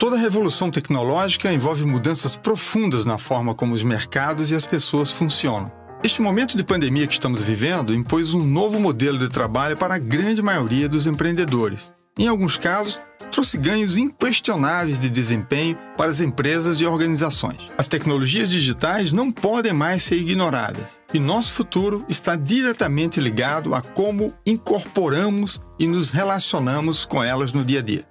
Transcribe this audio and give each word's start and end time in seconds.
Toda 0.00 0.16
revolução 0.16 0.70
tecnológica 0.70 1.52
envolve 1.52 1.84
mudanças 1.84 2.34
profundas 2.34 3.04
na 3.04 3.18
forma 3.18 3.54
como 3.54 3.74
os 3.74 3.84
mercados 3.84 4.50
e 4.50 4.54
as 4.54 4.64
pessoas 4.64 5.12
funcionam. 5.12 5.70
Este 6.02 6.22
momento 6.22 6.56
de 6.56 6.64
pandemia 6.64 7.06
que 7.06 7.12
estamos 7.12 7.42
vivendo 7.42 7.92
impôs 7.92 8.32
um 8.32 8.42
novo 8.42 8.80
modelo 8.80 9.18
de 9.18 9.28
trabalho 9.28 9.76
para 9.76 9.96
a 9.96 9.98
grande 9.98 10.40
maioria 10.40 10.88
dos 10.88 11.06
empreendedores. 11.06 11.92
Em 12.18 12.26
alguns 12.26 12.56
casos, 12.56 12.98
trouxe 13.30 13.58
ganhos 13.58 13.98
inquestionáveis 13.98 14.98
de 14.98 15.10
desempenho 15.10 15.76
para 15.98 16.10
as 16.10 16.22
empresas 16.22 16.80
e 16.80 16.86
organizações. 16.86 17.70
As 17.76 17.86
tecnologias 17.86 18.48
digitais 18.48 19.12
não 19.12 19.30
podem 19.30 19.74
mais 19.74 20.02
ser 20.02 20.16
ignoradas 20.16 20.98
e 21.12 21.18
nosso 21.18 21.52
futuro 21.52 22.06
está 22.08 22.36
diretamente 22.36 23.20
ligado 23.20 23.74
a 23.74 23.82
como 23.82 24.32
incorporamos 24.46 25.60
e 25.78 25.86
nos 25.86 26.10
relacionamos 26.10 27.04
com 27.04 27.22
elas 27.22 27.52
no 27.52 27.62
dia 27.62 27.80
a 27.80 27.82
dia. 27.82 28.09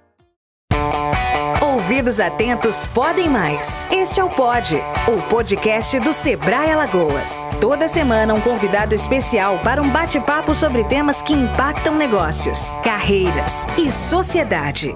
Ouvidos 1.90 2.20
atentos 2.20 2.86
podem 2.86 3.28
mais. 3.28 3.84
Este 3.90 4.20
é 4.20 4.24
o 4.24 4.30
Pod, 4.30 4.76
o 5.08 5.28
podcast 5.28 5.98
do 5.98 6.12
Sebrae 6.12 6.70
Alagoas. 6.70 7.48
Toda 7.60 7.88
semana 7.88 8.32
um 8.32 8.40
convidado 8.40 8.94
especial 8.94 9.58
para 9.64 9.82
um 9.82 9.90
bate-papo 9.90 10.54
sobre 10.54 10.84
temas 10.84 11.20
que 11.20 11.32
impactam 11.32 11.96
negócios, 11.96 12.70
carreiras 12.84 13.66
e 13.76 13.90
sociedade. 13.90 14.94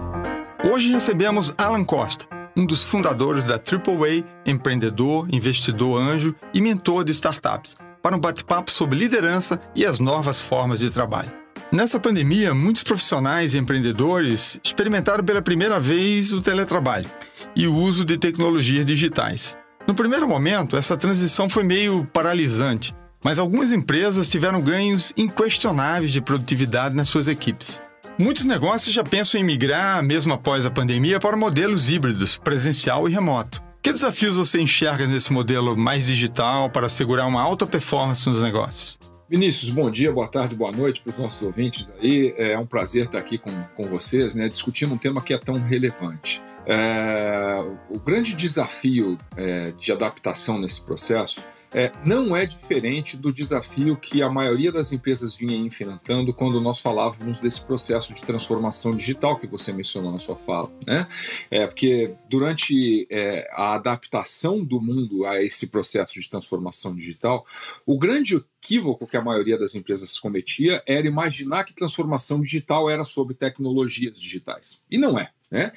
Hoje 0.62 0.92
recebemos 0.92 1.52
Alan 1.58 1.84
Costa, 1.84 2.26
um 2.56 2.64
dos 2.64 2.84
fundadores 2.84 3.42
da 3.42 3.56
AAA, 3.56 4.24
empreendedor, 4.46 5.26
investidor 5.34 6.00
anjo 6.00 6.32
e 6.54 6.60
mentor 6.60 7.02
de 7.02 7.10
startups, 7.10 7.74
para 8.00 8.14
um 8.14 8.20
bate-papo 8.20 8.70
sobre 8.70 8.96
liderança 8.96 9.60
e 9.74 9.84
as 9.84 9.98
novas 9.98 10.40
formas 10.40 10.78
de 10.78 10.90
trabalho. 10.90 11.43
Nessa 11.74 11.98
pandemia, 11.98 12.54
muitos 12.54 12.84
profissionais 12.84 13.52
e 13.52 13.58
empreendedores 13.58 14.60
experimentaram 14.62 15.24
pela 15.24 15.42
primeira 15.42 15.80
vez 15.80 16.32
o 16.32 16.40
teletrabalho 16.40 17.10
e 17.56 17.66
o 17.66 17.74
uso 17.74 18.04
de 18.04 18.16
tecnologias 18.16 18.86
digitais. 18.86 19.56
No 19.84 19.92
primeiro 19.92 20.28
momento, 20.28 20.76
essa 20.76 20.96
transição 20.96 21.48
foi 21.48 21.64
meio 21.64 22.04
paralisante, 22.12 22.94
mas 23.24 23.40
algumas 23.40 23.72
empresas 23.72 24.28
tiveram 24.28 24.60
ganhos 24.60 25.12
inquestionáveis 25.16 26.12
de 26.12 26.20
produtividade 26.20 26.94
nas 26.94 27.08
suas 27.08 27.26
equipes. 27.26 27.82
Muitos 28.16 28.44
negócios 28.44 28.94
já 28.94 29.02
pensam 29.02 29.40
em 29.40 29.44
migrar, 29.44 30.00
mesmo 30.00 30.32
após 30.32 30.64
a 30.66 30.70
pandemia, 30.70 31.18
para 31.18 31.36
modelos 31.36 31.90
híbridos, 31.90 32.36
presencial 32.36 33.08
e 33.08 33.12
remoto. 33.12 33.60
Que 33.82 33.90
desafios 33.90 34.36
você 34.36 34.60
enxerga 34.60 35.08
nesse 35.08 35.32
modelo 35.32 35.76
mais 35.76 36.06
digital 36.06 36.70
para 36.70 36.86
assegurar 36.86 37.26
uma 37.26 37.42
alta 37.42 37.66
performance 37.66 38.28
nos 38.28 38.40
negócios? 38.40 38.96
Vinícius, 39.34 39.72
bom 39.72 39.90
dia, 39.90 40.12
boa 40.12 40.28
tarde, 40.28 40.54
boa 40.54 40.70
noite 40.70 41.00
para 41.00 41.10
os 41.10 41.18
nossos 41.18 41.42
ouvintes 41.42 41.92
aí. 42.00 42.32
É 42.38 42.56
um 42.56 42.64
prazer 42.64 43.06
estar 43.06 43.18
aqui 43.18 43.36
com, 43.36 43.50
com 43.74 43.82
vocês, 43.88 44.32
né, 44.32 44.46
discutindo 44.46 44.94
um 44.94 44.96
tema 44.96 45.20
que 45.20 45.34
é 45.34 45.38
tão 45.38 45.58
relevante. 45.58 46.40
É, 46.64 47.58
o 47.90 47.98
grande 47.98 48.32
desafio 48.32 49.18
é, 49.36 49.72
de 49.72 49.90
adaptação 49.90 50.56
nesse 50.60 50.80
processo 50.80 51.42
é, 51.74 51.90
não 52.04 52.36
é 52.36 52.46
diferente 52.46 53.16
do 53.16 53.32
desafio 53.32 53.96
que 53.96 54.22
a 54.22 54.30
maioria 54.30 54.70
das 54.70 54.92
empresas 54.92 55.34
vinha 55.34 55.56
enfrentando 55.56 56.32
quando 56.32 56.60
nós 56.60 56.80
falávamos 56.80 57.40
desse 57.40 57.60
processo 57.60 58.14
de 58.14 58.22
transformação 58.22 58.94
digital 58.94 59.40
que 59.40 59.48
você 59.48 59.72
mencionou 59.72 60.12
na 60.12 60.20
sua 60.20 60.36
fala. 60.36 60.70
Né? 60.86 61.06
É, 61.50 61.66
porque 61.66 62.14
durante 62.30 63.08
é, 63.10 63.50
a 63.52 63.74
adaptação 63.74 64.64
do 64.64 64.80
mundo 64.80 65.26
a 65.26 65.42
esse 65.42 65.66
processo 65.66 66.20
de 66.20 66.30
transformação 66.30 66.94
digital, 66.94 67.44
o 67.84 67.98
grande 67.98 68.40
equívoco 68.64 69.06
que 69.06 69.16
a 69.16 69.22
maioria 69.22 69.58
das 69.58 69.74
empresas 69.74 70.18
cometia 70.18 70.82
era 70.86 71.06
imaginar 71.06 71.64
que 71.64 71.74
transformação 71.74 72.40
digital 72.40 72.88
era 72.88 73.04
sobre 73.04 73.34
tecnologias 73.34 74.18
digitais. 74.18 74.80
E 74.90 74.96
não 74.96 75.18
é. 75.18 75.30
Né? 75.54 75.70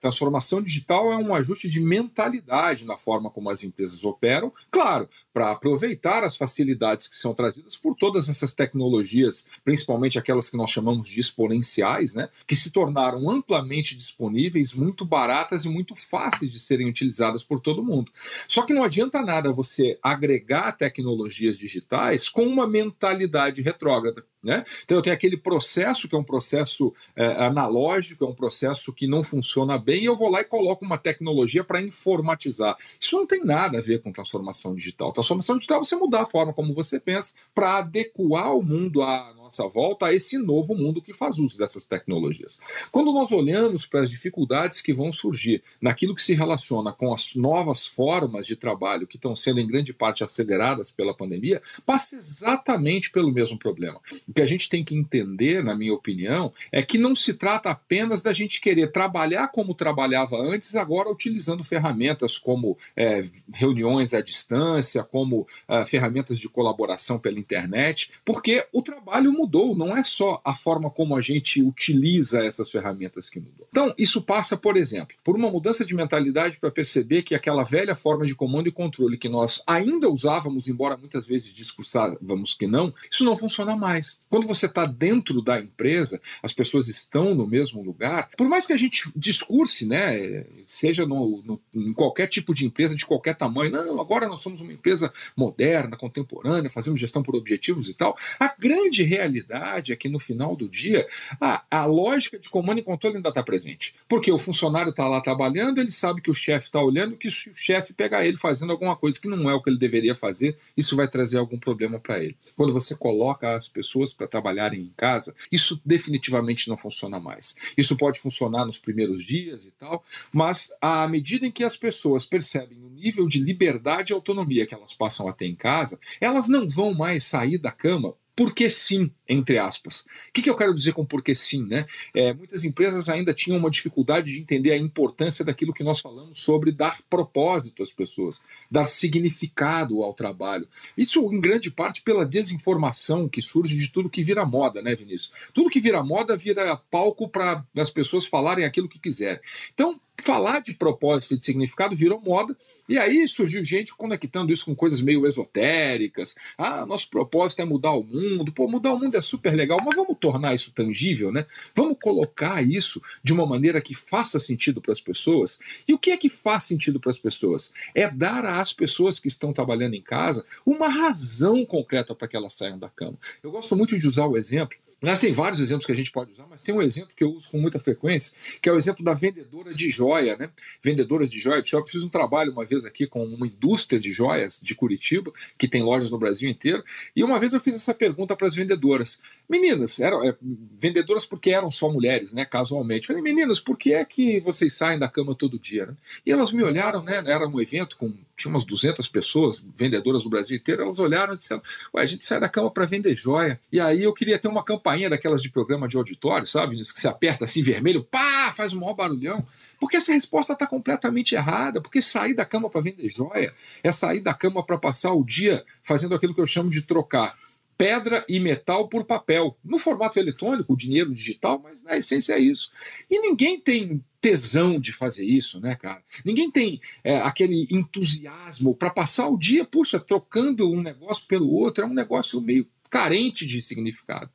Transformação 0.00 0.62
digital 0.62 1.12
é 1.12 1.16
um 1.16 1.34
ajuste 1.34 1.68
de 1.68 1.80
mentalidade 1.80 2.86
na 2.86 2.96
forma 2.96 3.28
como 3.30 3.50
as 3.50 3.62
empresas 3.62 4.02
operam, 4.04 4.50
claro, 4.70 5.08
para 5.34 5.50
aproveitar 5.50 6.24
as 6.24 6.36
facilidades 6.36 7.08
que 7.08 7.16
são 7.16 7.34
trazidas 7.34 7.76
por 7.76 7.94
todas 7.94 8.28
essas 8.28 8.52
tecnologias, 8.54 9.46
principalmente 9.64 10.18
aquelas 10.18 10.48
que 10.50 10.56
nós 10.56 10.70
chamamos 10.70 11.08
de 11.08 11.20
exponenciais, 11.20 12.14
né? 12.14 12.28
que 12.46 12.56
se 12.56 12.70
tornaram 12.70 13.28
amplamente 13.30 13.96
disponíveis, 13.96 14.74
muito 14.74 15.04
baratas 15.04 15.64
e 15.64 15.68
muito 15.68 15.94
fáceis 15.94 16.50
de 16.50 16.58
serem 16.58 16.88
utilizadas 16.88 17.44
por 17.44 17.60
todo 17.60 17.84
mundo. 17.84 18.10
Só 18.48 18.62
que 18.62 18.74
não 18.74 18.84
adianta 18.84 19.22
nada 19.22 19.52
você 19.52 19.98
agregar 20.02 20.72
tecnologias 20.72 21.58
digitais 21.58 22.11
com 22.28 22.44
uma 22.44 22.66
mentalidade 22.66 23.62
retrógrada. 23.62 24.24
Né? 24.42 24.64
Então 24.84 24.96
eu 24.96 25.02
tenho 25.02 25.14
aquele 25.14 25.36
processo 25.36 26.08
que 26.08 26.16
é 26.16 26.18
um 26.18 26.24
processo 26.24 26.92
é, 27.14 27.44
analógico, 27.44 28.24
é 28.24 28.28
um 28.28 28.34
processo 28.34 28.92
que 28.92 29.06
não 29.06 29.22
funciona 29.22 29.78
bem, 29.78 30.02
e 30.02 30.06
eu 30.06 30.16
vou 30.16 30.28
lá 30.28 30.40
e 30.40 30.44
coloco 30.44 30.84
uma 30.84 30.98
tecnologia 30.98 31.62
para 31.62 31.80
informatizar. 31.80 32.76
Isso 33.00 33.16
não 33.16 33.26
tem 33.26 33.44
nada 33.44 33.78
a 33.78 33.80
ver 33.80 34.02
com 34.02 34.10
transformação 34.10 34.74
digital. 34.74 35.12
Transformação 35.12 35.56
digital 35.56 35.78
é 35.78 35.84
você 35.84 35.94
mudar 35.94 36.22
a 36.22 36.26
forma 36.26 36.52
como 36.52 36.74
você 36.74 36.98
pensa 36.98 37.34
para 37.54 37.78
adequar 37.78 38.56
o 38.56 38.62
mundo 38.62 39.02
à 39.02 39.32
nossa 39.52 39.68
volta 39.68 40.06
a 40.06 40.14
esse 40.14 40.38
novo 40.38 40.74
mundo 40.74 41.02
que 41.02 41.12
faz 41.12 41.38
uso 41.38 41.58
dessas 41.58 41.84
tecnologias. 41.84 42.58
Quando 42.90 43.12
nós 43.12 43.30
olhamos 43.30 43.84
para 43.84 44.00
as 44.00 44.10
dificuldades 44.10 44.80
que 44.80 44.94
vão 44.94 45.12
surgir 45.12 45.62
naquilo 45.80 46.14
que 46.14 46.22
se 46.22 46.34
relaciona 46.34 46.92
com 46.92 47.12
as 47.12 47.34
novas 47.34 47.86
formas 47.86 48.46
de 48.46 48.56
trabalho 48.56 49.06
que 49.06 49.16
estão 49.16 49.36
sendo 49.36 49.60
em 49.60 49.66
grande 49.66 49.92
parte 49.92 50.24
aceleradas 50.24 50.90
pela 50.90 51.14
pandemia, 51.14 51.60
passa 51.84 52.16
exatamente 52.16 53.10
pelo 53.10 53.30
mesmo 53.30 53.58
problema. 53.58 54.00
O 54.26 54.32
que 54.32 54.40
a 54.40 54.46
gente 54.46 54.70
tem 54.70 54.82
que 54.82 54.94
entender, 54.94 55.62
na 55.62 55.74
minha 55.74 55.92
opinião, 55.92 56.52
é 56.70 56.80
que 56.80 56.96
não 56.96 57.14
se 57.14 57.34
trata 57.34 57.70
apenas 57.70 58.22
da 58.22 58.32
gente 58.32 58.60
querer 58.60 58.90
trabalhar 58.90 59.48
como 59.48 59.74
trabalhava 59.74 60.36
antes, 60.36 60.74
agora 60.74 61.10
utilizando 61.10 61.62
ferramentas 61.62 62.38
como 62.38 62.78
é, 62.96 63.24
reuniões 63.52 64.14
à 64.14 64.22
distância, 64.22 65.02
como 65.02 65.46
é, 65.68 65.84
ferramentas 65.84 66.38
de 66.38 66.48
colaboração 66.48 67.18
pela 67.18 67.38
internet, 67.38 68.10
porque 68.24 68.66
o 68.72 68.82
trabalho 68.82 69.32
mudou, 69.42 69.76
não 69.76 69.96
é 69.96 70.02
só 70.02 70.40
a 70.44 70.54
forma 70.54 70.88
como 70.88 71.16
a 71.16 71.20
gente 71.20 71.62
utiliza 71.62 72.44
essas 72.44 72.70
ferramentas 72.70 73.28
que 73.28 73.40
mudou. 73.40 73.66
Então, 73.70 73.92
isso 73.98 74.22
passa, 74.22 74.56
por 74.56 74.76
exemplo, 74.76 75.16
por 75.24 75.34
uma 75.34 75.50
mudança 75.50 75.84
de 75.84 75.94
mentalidade 75.94 76.58
para 76.58 76.70
perceber 76.70 77.22
que 77.22 77.34
aquela 77.34 77.64
velha 77.64 77.96
forma 77.96 78.24
de 78.24 78.34
comando 78.34 78.68
e 78.68 78.72
controle 78.72 79.18
que 79.18 79.28
nós 79.28 79.62
ainda 79.66 80.08
usávamos, 80.08 80.68
embora 80.68 80.96
muitas 80.96 81.26
vezes 81.26 81.52
discursávamos 81.52 82.54
que 82.54 82.66
não, 82.66 82.94
isso 83.10 83.24
não 83.24 83.36
funciona 83.36 83.76
mais. 83.76 84.20
Quando 84.30 84.46
você 84.46 84.66
está 84.66 84.86
dentro 84.86 85.42
da 85.42 85.60
empresa, 85.60 86.20
as 86.42 86.52
pessoas 86.52 86.88
estão 86.88 87.34
no 87.34 87.46
mesmo 87.46 87.82
lugar, 87.82 88.28
por 88.36 88.48
mais 88.48 88.66
que 88.66 88.72
a 88.72 88.76
gente 88.76 89.10
discurse, 89.16 89.86
né, 89.86 90.46
seja 90.66 91.04
no, 91.04 91.42
no, 91.42 91.60
em 91.74 91.92
qualquer 91.92 92.28
tipo 92.28 92.54
de 92.54 92.64
empresa, 92.64 92.94
de 92.94 93.06
qualquer 93.06 93.36
tamanho, 93.36 93.72
não, 93.72 94.00
agora 94.00 94.28
nós 94.28 94.40
somos 94.40 94.60
uma 94.60 94.72
empresa 94.72 95.12
moderna, 95.36 95.96
contemporânea, 95.96 96.70
fazemos 96.70 97.00
gestão 97.00 97.22
por 97.22 97.34
objetivos 97.34 97.88
e 97.88 97.94
tal, 97.94 98.16
a 98.38 98.54
grande 98.58 99.02
realidade 99.02 99.31
realidade 99.32 99.92
é 99.92 99.96
que 99.96 100.08
no 100.08 100.18
final 100.18 100.54
do 100.54 100.68
dia 100.68 101.06
a, 101.40 101.64
a 101.70 101.84
lógica 101.86 102.38
de 102.38 102.48
comando 102.48 102.78
e 102.78 102.82
controle 102.82 103.16
ainda 103.16 103.30
está 103.30 103.42
presente. 103.42 103.94
Porque 104.08 104.30
o 104.30 104.38
funcionário 104.38 104.90
está 104.90 105.08
lá 105.08 105.20
trabalhando, 105.20 105.80
ele 105.80 105.90
sabe 105.90 106.20
que 106.20 106.30
o 106.30 106.34
chefe 106.34 106.66
está 106.66 106.80
olhando, 106.80 107.16
que 107.16 107.30
se 107.30 107.50
o 107.50 107.54
chefe 107.54 107.92
pegar 107.92 108.26
ele 108.26 108.36
fazendo 108.36 108.70
alguma 108.70 108.94
coisa 108.94 109.20
que 109.20 109.28
não 109.28 109.48
é 109.48 109.54
o 109.54 109.62
que 109.62 109.70
ele 109.70 109.78
deveria 109.78 110.14
fazer, 110.14 110.56
isso 110.76 110.94
vai 110.94 111.08
trazer 111.08 111.38
algum 111.38 111.58
problema 111.58 111.98
para 111.98 112.22
ele. 112.22 112.36
Quando 112.56 112.72
você 112.72 112.94
coloca 112.94 113.56
as 113.56 113.68
pessoas 113.68 114.12
para 114.12 114.26
trabalharem 114.26 114.80
em 114.80 114.92
casa, 114.96 115.34
isso 115.50 115.80
definitivamente 115.84 116.68
não 116.68 116.76
funciona 116.76 117.18
mais. 117.18 117.56
Isso 117.76 117.96
pode 117.96 118.20
funcionar 118.20 118.64
nos 118.66 118.78
primeiros 118.78 119.24
dias 119.24 119.64
e 119.64 119.70
tal, 119.70 120.04
mas 120.32 120.72
à 120.80 121.06
medida 121.08 121.46
em 121.46 121.50
que 121.50 121.64
as 121.64 121.76
pessoas 121.76 122.24
percebem 122.24 122.78
o 122.82 122.88
nível 122.88 123.26
de 123.26 123.40
liberdade 123.40 124.12
e 124.12 124.14
autonomia 124.14 124.66
que 124.66 124.74
elas 124.74 124.94
passam 124.94 125.28
a 125.28 125.32
ter 125.32 125.46
em 125.46 125.54
casa, 125.54 125.98
elas 126.20 126.48
não 126.48 126.68
vão 126.68 126.94
mais 126.94 127.24
sair 127.24 127.58
da 127.58 127.70
cama 127.70 128.14
porque 128.34 128.70
sim, 128.70 129.10
entre 129.32 129.58
aspas. 129.58 130.00
O 130.28 130.32
que, 130.32 130.42
que 130.42 130.50
eu 130.50 130.56
quero 130.56 130.74
dizer 130.74 130.92
com 130.92 131.04
porque 131.04 131.34
sim? 131.34 131.64
Né? 131.64 131.86
É, 132.14 132.32
muitas 132.32 132.64
empresas 132.64 133.08
ainda 133.08 133.32
tinham 133.32 133.58
uma 133.58 133.70
dificuldade 133.70 134.32
de 134.32 134.40
entender 134.40 134.72
a 134.72 134.76
importância 134.76 135.44
daquilo 135.44 135.72
que 135.72 135.84
nós 135.84 136.00
falamos 136.00 136.40
sobre 136.40 136.70
dar 136.70 136.98
propósito 137.08 137.82
às 137.82 137.92
pessoas, 137.92 138.42
dar 138.70 138.84
significado 138.84 140.02
ao 140.02 140.14
trabalho. 140.14 140.68
Isso, 140.96 141.20
em 141.32 141.40
grande 141.40 141.70
parte, 141.70 142.02
pela 142.02 142.26
desinformação 142.26 143.28
que 143.28 143.42
surge 143.42 143.76
de 143.76 143.90
tudo 143.90 144.10
que 144.10 144.22
vira 144.22 144.44
moda, 144.44 144.82
né, 144.82 144.94
Vinícius? 144.94 145.32
Tudo 145.52 145.70
que 145.70 145.80
vira 145.80 146.02
moda 146.02 146.36
vira 146.36 146.76
palco 146.90 147.28
para 147.28 147.64
as 147.76 147.90
pessoas 147.90 148.26
falarem 148.26 148.64
aquilo 148.64 148.88
que 148.88 148.98
quiserem. 148.98 149.40
Então, 149.72 150.00
falar 150.22 150.60
de 150.60 150.74
propósito 150.74 151.34
e 151.34 151.38
de 151.38 151.44
significado 151.44 151.96
virou 151.96 152.20
moda, 152.20 152.56
e 152.88 152.98
aí 152.98 153.26
surgiu 153.26 153.64
gente 153.64 153.94
conectando 153.94 154.52
isso 154.52 154.66
com 154.66 154.74
coisas 154.74 155.00
meio 155.00 155.26
esotéricas. 155.26 156.36
Ah, 156.58 156.84
nosso 156.84 157.08
propósito 157.08 157.62
é 157.62 157.64
mudar 157.64 157.92
o 157.92 158.04
mundo. 158.04 158.52
Pô, 158.52 158.68
mudar 158.68 158.92
o 158.92 158.98
mundo 158.98 159.16
é 159.16 159.20
super 159.22 159.54
legal, 159.54 159.80
mas 159.84 159.94
vamos 159.94 160.16
tornar 160.18 160.54
isso 160.54 160.72
tangível, 160.72 161.32
né? 161.32 161.46
Vamos 161.74 161.96
colocar 162.00 162.62
isso 162.62 163.02
de 163.22 163.32
uma 163.32 163.46
maneira 163.46 163.80
que 163.80 163.94
faça 163.94 164.38
sentido 164.38 164.80
para 164.80 164.92
as 164.92 165.00
pessoas. 165.00 165.58
E 165.86 165.94
o 165.94 165.98
que 165.98 166.10
é 166.10 166.16
que 166.16 166.28
faz 166.28 166.64
sentido 166.64 167.00
para 167.00 167.10
as 167.10 167.18
pessoas? 167.18 167.72
É 167.94 168.08
dar 168.08 168.44
às 168.44 168.72
pessoas 168.72 169.18
que 169.18 169.28
estão 169.28 169.52
trabalhando 169.52 169.94
em 169.94 170.02
casa 170.02 170.44
uma 170.66 170.88
razão 170.88 171.64
concreta 171.64 172.14
para 172.14 172.28
que 172.28 172.36
elas 172.36 172.54
saiam 172.54 172.78
da 172.78 172.88
cama. 172.88 173.18
Eu 173.42 173.50
gosto 173.50 173.76
muito 173.76 173.98
de 173.98 174.08
usar 174.08 174.26
o 174.26 174.36
exemplo 174.36 174.76
Aliás, 175.02 175.18
tem 175.18 175.32
vários 175.32 175.60
exemplos 175.60 175.84
que 175.84 175.90
a 175.90 175.96
gente 175.96 176.12
pode 176.12 176.30
usar, 176.30 176.46
mas 176.48 176.62
tem 176.62 176.72
um 176.72 176.80
exemplo 176.80 177.10
que 177.16 177.24
eu 177.24 177.32
uso 177.32 177.50
com 177.50 177.58
muita 177.58 177.80
frequência, 177.80 178.32
que 178.60 178.68
é 178.68 178.72
o 178.72 178.76
exemplo 178.76 179.04
da 179.04 179.12
vendedora 179.12 179.74
de 179.74 179.90
joia, 179.90 180.36
né? 180.36 180.48
Vendedoras 180.80 181.28
de 181.28 181.40
joia 181.40 181.60
de 181.60 181.68
shopping. 181.68 181.90
Fiz 181.90 182.04
um 182.04 182.08
trabalho 182.08 182.52
uma 182.52 182.64
vez 182.64 182.84
aqui 182.84 183.06
com 183.08 183.24
uma 183.24 183.46
indústria 183.46 183.98
de 183.98 184.12
joias 184.12 184.60
de 184.62 184.76
Curitiba, 184.76 185.32
que 185.58 185.66
tem 185.66 185.82
lojas 185.82 186.08
no 186.08 186.18
Brasil 186.18 186.48
inteiro, 186.48 186.84
e 187.16 187.24
uma 187.24 187.40
vez 187.40 187.52
eu 187.52 187.60
fiz 187.60 187.74
essa 187.74 187.92
pergunta 187.92 188.36
para 188.36 188.46
as 188.46 188.54
vendedoras. 188.54 189.20
Meninas, 189.48 189.98
eram 189.98 190.24
é, 190.24 190.36
vendedoras 190.78 191.26
porque 191.26 191.50
eram 191.50 191.70
só 191.70 191.90
mulheres, 191.90 192.32
né? 192.32 192.44
Casualmente. 192.44 193.08
Falei, 193.08 193.22
meninas, 193.22 193.58
por 193.58 193.76
que 193.76 193.92
é 193.92 194.04
que 194.04 194.38
vocês 194.38 194.72
saem 194.72 195.00
da 195.00 195.08
cama 195.08 195.34
todo 195.34 195.58
dia? 195.58 195.86
Né? 195.86 195.94
E 196.24 196.30
elas 196.30 196.52
me 196.52 196.62
olharam, 196.62 197.02
né? 197.02 197.22
Era 197.26 197.48
um 197.48 197.60
evento 197.60 197.96
com 197.96 198.14
tinha 198.42 198.50
umas 198.50 198.64
200 198.64 199.08
pessoas, 199.08 199.62
vendedoras 199.76 200.22
do 200.22 200.30
Brasil 200.30 200.56
inteiro, 200.56 200.82
elas 200.82 200.98
olharam 200.98 201.34
e 201.34 201.36
disseram: 201.36 201.62
Ué, 201.94 202.02
a 202.02 202.06
gente 202.06 202.24
sai 202.24 202.40
da 202.40 202.48
cama 202.48 202.70
para 202.70 202.84
vender 202.86 203.14
joia. 203.16 203.58
E 203.70 203.78
aí 203.78 204.02
eu 204.02 204.12
queria 204.12 204.38
ter 204.38 204.48
uma 204.48 204.64
campainha 204.92 205.10
daquelas 205.10 205.40
de 205.40 205.50
programa 205.50 205.88
de 205.88 205.96
auditório, 205.96 206.46
sabe? 206.46 206.76
Que 206.76 207.00
se 207.00 207.08
aperta 207.08 207.44
assim 207.44 207.62
vermelho, 207.62 208.04
pá, 208.04 208.52
faz 208.52 208.72
um 208.72 208.80
maior 208.80 208.94
barulhão. 208.94 209.44
Porque 209.80 209.96
essa 209.96 210.12
resposta 210.12 210.52
está 210.52 210.66
completamente 210.66 211.34
errada. 211.34 211.80
Porque 211.80 212.02
sair 212.02 212.34
da 212.34 212.44
cama 212.44 212.68
para 212.68 212.82
vender 212.82 213.08
joia 213.08 213.54
é 213.82 213.90
sair 213.90 214.20
da 214.20 214.34
cama 214.34 214.64
para 214.64 214.78
passar 214.78 215.12
o 215.12 215.24
dia 215.24 215.64
fazendo 215.82 216.14
aquilo 216.14 216.34
que 216.34 216.40
eu 216.40 216.46
chamo 216.46 216.70
de 216.70 216.82
trocar 216.82 217.36
pedra 217.76 218.24
e 218.28 218.38
metal 218.38 218.88
por 218.88 219.04
papel, 219.04 219.56
no 219.64 219.76
formato 219.76 220.16
eletrônico, 220.16 220.76
dinheiro 220.76 221.12
digital, 221.12 221.60
mas 221.60 221.82
na 221.82 221.96
essência 221.96 222.34
é 222.34 222.38
isso. 222.38 222.70
E 223.10 223.18
ninguém 223.18 223.58
tem 223.58 224.04
tesão 224.20 224.78
de 224.78 224.92
fazer 224.92 225.24
isso, 225.24 225.58
né, 225.58 225.74
cara? 225.74 226.00
Ninguém 226.24 226.48
tem 226.48 226.80
é, 227.02 227.16
aquele 227.16 227.66
entusiasmo 227.72 228.72
para 228.72 228.90
passar 228.90 229.26
o 229.28 229.38
dia, 229.38 229.64
puxa, 229.64 229.98
trocando 229.98 230.70
um 230.70 230.80
negócio 230.80 231.24
pelo 231.26 231.50
outro, 231.50 231.82
é 231.82 231.86
um 231.86 231.94
negócio 231.94 232.40
meio 232.40 232.68
carente 232.92 233.46
de 233.46 233.58
significado. 233.58 234.30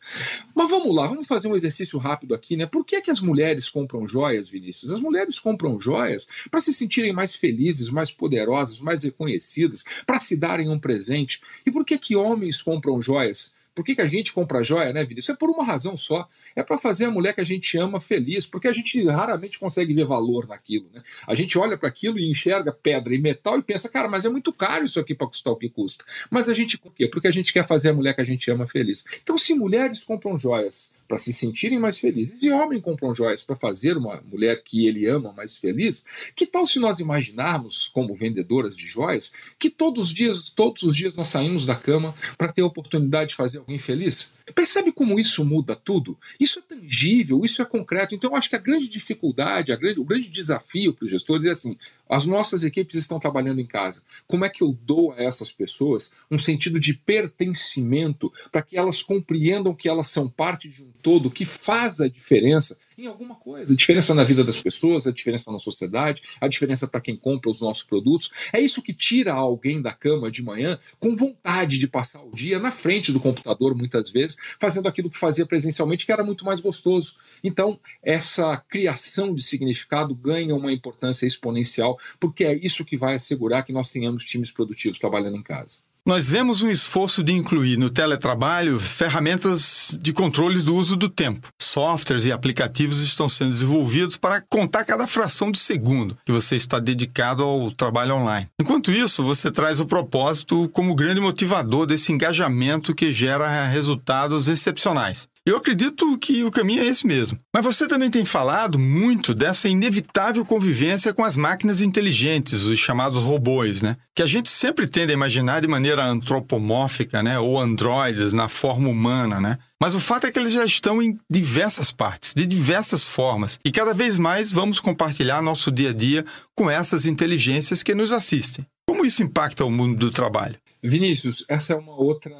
Mas 0.55 0.67
vamos 0.67 0.93
lá, 0.95 1.05
vamos 1.05 1.27
fazer 1.27 1.47
um 1.47 1.55
exercício 1.55 1.99
rápido 1.99 2.33
aqui, 2.33 2.57
né? 2.57 2.65
Por 2.65 2.83
que, 2.83 2.99
que 3.03 3.11
as 3.11 3.21
mulheres 3.21 3.69
compram 3.69 4.07
joias, 4.07 4.49
Vinícius? 4.49 4.91
As 4.91 4.99
mulheres 4.99 5.37
compram 5.37 5.79
joias 5.79 6.27
para 6.49 6.59
se 6.59 6.73
sentirem 6.73 7.13
mais 7.13 7.35
felizes, 7.35 7.91
mais 7.91 8.09
poderosas, 8.09 8.79
mais 8.79 9.03
reconhecidas, 9.03 9.85
para 10.07 10.19
se 10.19 10.35
darem 10.35 10.71
um 10.71 10.79
presente. 10.79 11.39
E 11.67 11.71
por 11.71 11.85
que 11.85 11.99
que 11.99 12.15
homens 12.15 12.59
compram 12.59 12.99
joias? 12.99 13.55
Por 13.77 13.85
que, 13.85 13.93
que 13.93 14.01
a 14.01 14.07
gente 14.07 14.33
compra 14.33 14.63
joia, 14.63 14.91
né, 14.91 15.05
Vinícius? 15.05 15.35
É 15.35 15.37
por 15.37 15.51
uma 15.51 15.63
razão 15.63 15.95
só. 15.95 16.27
É 16.55 16.63
para 16.63 16.79
fazer 16.79 17.05
a 17.05 17.11
mulher 17.11 17.35
que 17.35 17.41
a 17.41 17.43
gente 17.43 17.77
ama 17.77 18.01
feliz, 18.01 18.47
porque 18.47 18.67
a 18.67 18.73
gente 18.73 19.05
raramente 19.05 19.59
consegue 19.59 19.93
ver 19.93 20.03
valor 20.03 20.47
naquilo. 20.47 20.89
Né? 20.91 21.03
A 21.27 21.35
gente 21.35 21.59
olha 21.59 21.77
para 21.77 21.87
aquilo 21.87 22.17
e 22.17 22.27
enxerga 22.27 22.71
pedra 22.71 23.13
e 23.13 23.19
metal 23.19 23.59
e 23.59 23.61
pensa, 23.61 23.87
cara, 23.87 24.09
mas 24.09 24.25
é 24.25 24.29
muito 24.29 24.51
caro 24.51 24.83
isso 24.83 24.99
aqui 24.99 25.13
para 25.13 25.27
custar 25.27 25.53
o 25.53 25.55
que 25.55 25.69
custa. 25.69 26.03
Mas 26.31 26.49
a 26.49 26.55
gente, 26.55 26.75
por 26.75 26.91
quê? 26.91 27.07
Porque 27.07 27.27
a 27.27 27.31
gente 27.31 27.53
quer 27.53 27.67
fazer 27.67 27.89
a 27.89 27.93
mulher 27.93 28.15
que 28.15 28.21
a 28.21 28.25
gente 28.25 28.49
ama 28.49 28.65
feliz. 28.65 29.05
Então, 29.21 29.37
se 29.37 29.53
mulheres 29.53 30.03
compram 30.03 30.39
joias 30.39 30.89
para 31.07 31.17
se 31.17 31.31
sentirem 31.31 31.79
mais 31.79 31.99
felizes. 31.99 32.43
E 32.43 32.51
homem 32.51 32.81
compram 32.81 33.15
joias 33.15 33.43
para 33.43 33.55
fazer 33.55 33.97
uma 33.97 34.21
mulher 34.29 34.61
que 34.63 34.87
ele 34.87 35.07
ama 35.07 35.31
mais 35.33 35.55
feliz. 35.55 36.05
Que 36.35 36.45
tal 36.45 36.65
se 36.65 36.79
nós 36.79 36.99
imaginarmos, 36.99 37.87
como 37.87 38.15
vendedoras 38.15 38.75
de 38.75 38.87
joias, 38.87 39.31
que 39.57 39.69
todos 39.69 40.07
os 40.07 40.13
dias, 40.13 40.49
todos 40.49 40.83
os 40.83 40.95
dias 40.95 41.15
nós 41.15 41.27
saímos 41.29 41.65
da 41.65 41.75
cama 41.75 42.13
para 42.37 42.51
ter 42.51 42.61
a 42.61 42.65
oportunidade 42.65 43.29
de 43.29 43.35
fazer 43.35 43.59
alguém 43.59 43.79
feliz? 43.79 44.33
Percebe 44.53 44.91
como 44.91 45.19
isso 45.19 45.43
muda 45.43 45.75
tudo? 45.75 46.17
Isso 46.39 46.59
é 46.59 46.61
tangível, 46.61 47.43
isso 47.43 47.61
é 47.61 47.65
concreto. 47.65 48.15
Então, 48.15 48.31
eu 48.31 48.35
acho 48.35 48.49
que 48.49 48.55
a 48.55 48.59
grande 48.59 48.87
dificuldade, 48.87 49.71
a 49.71 49.75
grande, 49.75 49.99
o 49.99 50.05
grande 50.05 50.29
desafio 50.29 50.93
para 50.93 51.05
os 51.05 51.11
gestores 51.11 51.45
é 51.45 51.49
assim: 51.49 51.77
as 52.09 52.25
nossas 52.25 52.63
equipes 52.63 52.95
estão 52.95 53.19
trabalhando 53.19 53.59
em 53.59 53.65
casa. 53.65 54.01
Como 54.25 54.45
é 54.45 54.49
que 54.49 54.63
eu 54.63 54.77
dou 54.83 55.11
a 55.11 55.21
essas 55.21 55.51
pessoas 55.51 56.11
um 56.29 56.37
sentido 56.37 56.79
de 56.79 56.93
pertencimento 56.93 58.31
para 58.51 58.61
que 58.61 58.77
elas 58.77 59.01
compreendam 59.03 59.75
que 59.75 59.89
elas 59.89 60.09
são 60.09 60.29
parte 60.29 60.69
de 60.69 60.83
um 60.83 60.91
todo 61.01 61.31
que 61.31 61.45
faz 61.45 61.99
a 61.99 62.07
diferença 62.07 62.77
em 62.97 63.05
alguma 63.05 63.35
coisa. 63.35 63.73
A 63.73 63.77
diferença 63.77 64.13
na 64.13 64.23
vida 64.23 64.43
das 64.43 64.61
pessoas, 64.61 65.05
a 65.05 65.11
diferença 65.11 65.51
na 65.51 65.59
sociedade, 65.59 66.21
a 66.41 66.47
diferença 66.47 66.87
para 66.87 66.99
quem 66.99 67.15
compra 67.15 67.51
os 67.51 67.61
nossos 67.61 67.83
produtos. 67.83 68.31
É 68.51 68.59
isso 68.59 68.81
que 68.81 68.93
tira 68.93 69.33
alguém 69.33 69.81
da 69.81 69.93
cama 69.93 70.31
de 70.31 70.41
manhã 70.41 70.79
com 70.99 71.15
vontade 71.15 71.77
de 71.77 71.87
passar 71.87 72.23
o 72.23 72.31
dia 72.31 72.59
na 72.59 72.71
frente 72.71 73.11
do 73.11 73.19
computador, 73.19 73.75
muitas 73.75 74.09
vezes, 74.09 74.35
fazendo 74.59 74.87
aquilo 74.87 75.09
que 75.09 75.17
fazia 75.17 75.45
presencialmente, 75.45 76.05
que 76.05 76.11
era 76.11 76.23
muito 76.23 76.43
mais 76.43 76.59
gostoso. 76.59 77.15
Então, 77.43 77.79
essa 78.01 78.57
criação 78.67 79.33
de 79.33 79.43
significado 79.43 80.15
ganha 80.15 80.55
uma 80.55 80.71
importância 80.71 81.27
exponencial, 81.27 81.99
porque 82.19 82.43
é 82.43 82.55
isso 82.55 82.83
que 82.83 82.97
vai 82.97 83.15
assegurar 83.15 83.63
que 83.63 83.73
nós 83.73 83.91
tenhamos 83.91 84.23
times 84.23 84.51
produtivos 84.51 84.97
trabalhando 84.97 85.37
em 85.37 85.43
casa. 85.43 85.77
Nós 86.07 86.29
vemos 86.29 86.61
um 86.61 86.69
esforço 86.71 87.21
de 87.21 87.33
incluir 87.33 87.75
no 87.75 87.89
teletrabalho 87.89 88.79
ferramentas 88.79 89.97
de 89.99 90.13
controle 90.13 90.61
do 90.61 90.73
uso 90.73 90.95
do 90.95 91.09
tempo. 91.09 91.49
Softwares 91.77 92.25
e 92.25 92.31
aplicativos 92.31 93.03
estão 93.03 93.29
sendo 93.29 93.51
desenvolvidos 93.51 94.17
para 94.17 94.41
contar 94.41 94.83
cada 94.83 95.05
fração 95.05 95.51
de 95.51 95.59
segundo 95.59 96.17
que 96.25 96.31
você 96.31 96.55
está 96.55 96.79
dedicado 96.79 97.43
ao 97.43 97.69
trabalho 97.69 98.15
online. 98.15 98.49
Enquanto 98.59 98.91
isso, 98.91 99.23
você 99.23 99.51
traz 99.51 99.79
o 99.79 99.85
propósito 99.85 100.67
como 100.69 100.95
grande 100.95 101.21
motivador 101.21 101.85
desse 101.85 102.11
engajamento 102.11 102.95
que 102.95 103.13
gera 103.13 103.67
resultados 103.67 104.47
excepcionais. 104.47 105.29
Eu 105.47 105.55
acredito 105.55 106.17
que 106.17 106.43
o 106.43 106.51
caminho 106.51 106.81
é 106.81 106.87
esse 106.87 107.07
mesmo. 107.07 107.39
Mas 107.55 107.63
você 107.63 107.87
também 107.87 108.11
tem 108.11 108.25
falado 108.25 108.77
muito 108.77 109.33
dessa 109.33 109.69
inevitável 109.69 110.43
convivência 110.43 111.13
com 111.13 111.23
as 111.23 111.37
máquinas 111.37 111.79
inteligentes, 111.79 112.65
os 112.65 112.77
chamados 112.77 113.23
robôs, 113.23 113.81
né? 113.81 113.95
Que 114.13 114.21
a 114.21 114.25
gente 114.25 114.49
sempre 114.49 114.85
tende 114.85 115.13
a 115.13 115.13
imaginar 115.13 115.61
de 115.61 115.67
maneira 115.69 116.03
antropomórfica, 116.05 117.23
né? 117.23 117.39
Ou 117.39 117.57
androides 117.57 118.33
na 118.33 118.49
forma 118.49 118.89
humana, 118.89 119.39
né? 119.39 119.57
Mas 119.81 119.95
o 119.95 120.01
fato 120.01 120.27
é 120.27 120.31
que 120.31 120.37
eles 120.37 120.51
já 120.51 120.65
estão 120.65 121.01
em 121.01 121.17
diversas 121.29 121.93
partes, 121.93 122.33
de 122.35 122.45
diversas 122.45 123.07
formas, 123.07 123.57
e 123.63 123.71
cada 123.71 123.93
vez 123.93 124.19
mais 124.19 124.51
vamos 124.51 124.81
compartilhar 124.81 125.41
nosso 125.41 125.71
dia 125.71 125.91
a 125.91 125.93
dia 125.93 126.25
com 126.53 126.69
essas 126.69 127.05
inteligências 127.05 127.81
que 127.81 127.95
nos 127.95 128.11
assistem. 128.11 128.65
Como 128.85 129.05
isso 129.05 129.23
impacta 129.23 129.63
o 129.63 129.71
mundo 129.71 129.97
do 129.97 130.11
trabalho? 130.11 130.57
Vinícius, 130.83 131.45
essa 131.47 131.71
é 131.71 131.75
uma 131.77 131.95
outra 131.95 132.35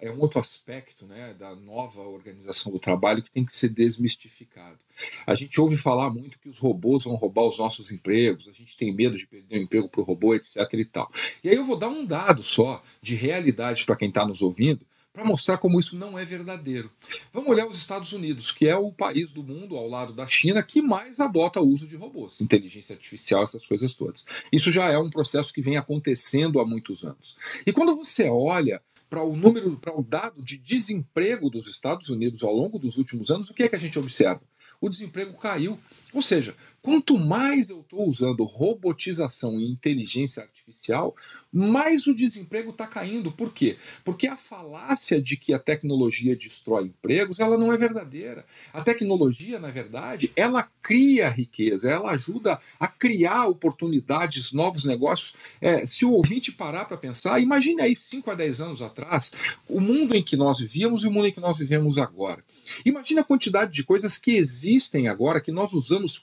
é 0.00 0.10
um 0.10 0.20
outro 0.20 0.38
aspecto 0.38 1.06
né, 1.06 1.34
da 1.38 1.54
nova 1.54 2.02
organização 2.02 2.72
do 2.72 2.78
trabalho 2.78 3.22
que 3.22 3.30
tem 3.30 3.44
que 3.44 3.56
ser 3.56 3.68
desmistificado. 3.68 4.78
A 5.26 5.34
gente 5.34 5.60
ouve 5.60 5.76
falar 5.76 6.10
muito 6.10 6.38
que 6.38 6.48
os 6.48 6.58
robôs 6.58 7.04
vão 7.04 7.14
roubar 7.14 7.44
os 7.44 7.58
nossos 7.58 7.90
empregos, 7.90 8.48
a 8.48 8.52
gente 8.52 8.76
tem 8.76 8.94
medo 8.94 9.16
de 9.16 9.26
perder 9.26 9.58
o 9.58 9.62
emprego 9.62 9.88
para 9.88 10.00
o 10.00 10.04
robô, 10.04 10.34
etc. 10.34 10.56
e 10.74 10.84
tal. 10.84 11.10
E 11.42 11.48
aí 11.48 11.56
eu 11.56 11.64
vou 11.64 11.78
dar 11.78 11.88
um 11.88 12.04
dado 12.04 12.42
só 12.42 12.82
de 13.00 13.14
realidade 13.14 13.84
para 13.84 13.96
quem 13.96 14.08
está 14.08 14.26
nos 14.26 14.42
ouvindo, 14.42 14.84
para 15.12 15.24
mostrar 15.24 15.58
como 15.58 15.80
isso 15.80 15.96
não 15.96 16.16
é 16.16 16.24
verdadeiro. 16.24 16.90
Vamos 17.32 17.50
olhar 17.50 17.66
os 17.66 17.76
Estados 17.76 18.12
Unidos, 18.12 18.52
que 18.52 18.68
é 18.68 18.76
o 18.76 18.92
país 18.92 19.32
do 19.32 19.42
mundo, 19.42 19.76
ao 19.76 19.88
lado 19.88 20.12
da 20.12 20.28
China, 20.28 20.62
que 20.62 20.80
mais 20.80 21.18
adota 21.18 21.60
o 21.60 21.66
uso 21.66 21.88
de 21.88 21.96
robôs, 21.96 22.40
inteligência 22.40 22.94
artificial, 22.94 23.42
essas 23.42 23.66
coisas 23.66 23.94
todas. 23.94 24.24
Isso 24.52 24.70
já 24.70 24.88
é 24.88 24.98
um 24.98 25.10
processo 25.10 25.52
que 25.52 25.60
vem 25.60 25.76
acontecendo 25.76 26.60
há 26.60 26.64
muitos 26.64 27.02
anos. 27.02 27.36
E 27.66 27.72
quando 27.72 27.96
você 27.96 28.28
olha 28.28 28.80
para 29.08 29.22
o 29.22 29.36
número, 29.36 29.76
para 29.78 29.98
o 29.98 30.02
dado 30.02 30.42
de 30.42 30.58
desemprego 30.58 31.50
dos 31.50 31.66
Estados 31.66 32.08
Unidos 32.08 32.42
ao 32.42 32.52
longo 32.52 32.78
dos 32.78 32.96
últimos 32.96 33.30
anos, 33.30 33.50
o 33.50 33.54
que 33.54 33.62
é 33.62 33.68
que 33.68 33.76
a 33.76 33.80
gente 33.80 33.98
observa? 33.98 34.42
O 34.80 34.88
desemprego 34.88 35.36
caiu. 35.36 35.78
Ou 36.12 36.22
seja, 36.22 36.54
quanto 36.88 37.18
mais 37.18 37.68
eu 37.68 37.80
estou 37.80 38.08
usando 38.08 38.44
robotização 38.44 39.60
e 39.60 39.70
inteligência 39.70 40.42
artificial, 40.42 41.14
mais 41.52 42.06
o 42.06 42.14
desemprego 42.14 42.70
está 42.70 42.86
caindo. 42.86 43.30
Por 43.30 43.52
quê? 43.52 43.76
Porque 44.02 44.26
a 44.26 44.38
falácia 44.38 45.20
de 45.20 45.36
que 45.36 45.52
a 45.52 45.58
tecnologia 45.58 46.34
destrói 46.34 46.84
empregos, 46.84 47.40
ela 47.40 47.58
não 47.58 47.70
é 47.70 47.76
verdadeira. 47.76 48.46
A 48.72 48.80
tecnologia, 48.80 49.58
na 49.58 49.68
verdade, 49.68 50.32
ela 50.34 50.66
cria 50.80 51.28
riqueza, 51.28 51.90
ela 51.90 52.12
ajuda 52.12 52.58
a 52.80 52.88
criar 52.88 53.48
oportunidades, 53.48 54.50
novos 54.52 54.86
negócios. 54.86 55.34
É, 55.60 55.84
se 55.84 56.06
o 56.06 56.12
ouvinte 56.12 56.50
parar 56.50 56.86
para 56.86 56.96
pensar, 56.96 57.38
imagine 57.38 57.82
aí 57.82 57.94
5 57.94 58.30
a 58.30 58.34
10 58.34 58.62
anos 58.62 58.80
atrás, 58.80 59.30
o 59.68 59.78
mundo 59.78 60.16
em 60.16 60.22
que 60.22 60.38
nós 60.38 60.58
vivíamos 60.58 61.04
e 61.04 61.06
o 61.06 61.10
mundo 61.10 61.26
em 61.26 61.32
que 61.32 61.40
nós 61.40 61.58
vivemos 61.58 61.98
agora. 61.98 62.42
Imagine 62.82 63.20
a 63.20 63.24
quantidade 63.24 63.72
de 63.72 63.84
coisas 63.84 64.16
que 64.16 64.36
existem 64.36 65.06
agora, 65.06 65.38
que 65.38 65.52
nós 65.52 65.74
usamos 65.74 65.98
usamos 65.98 66.18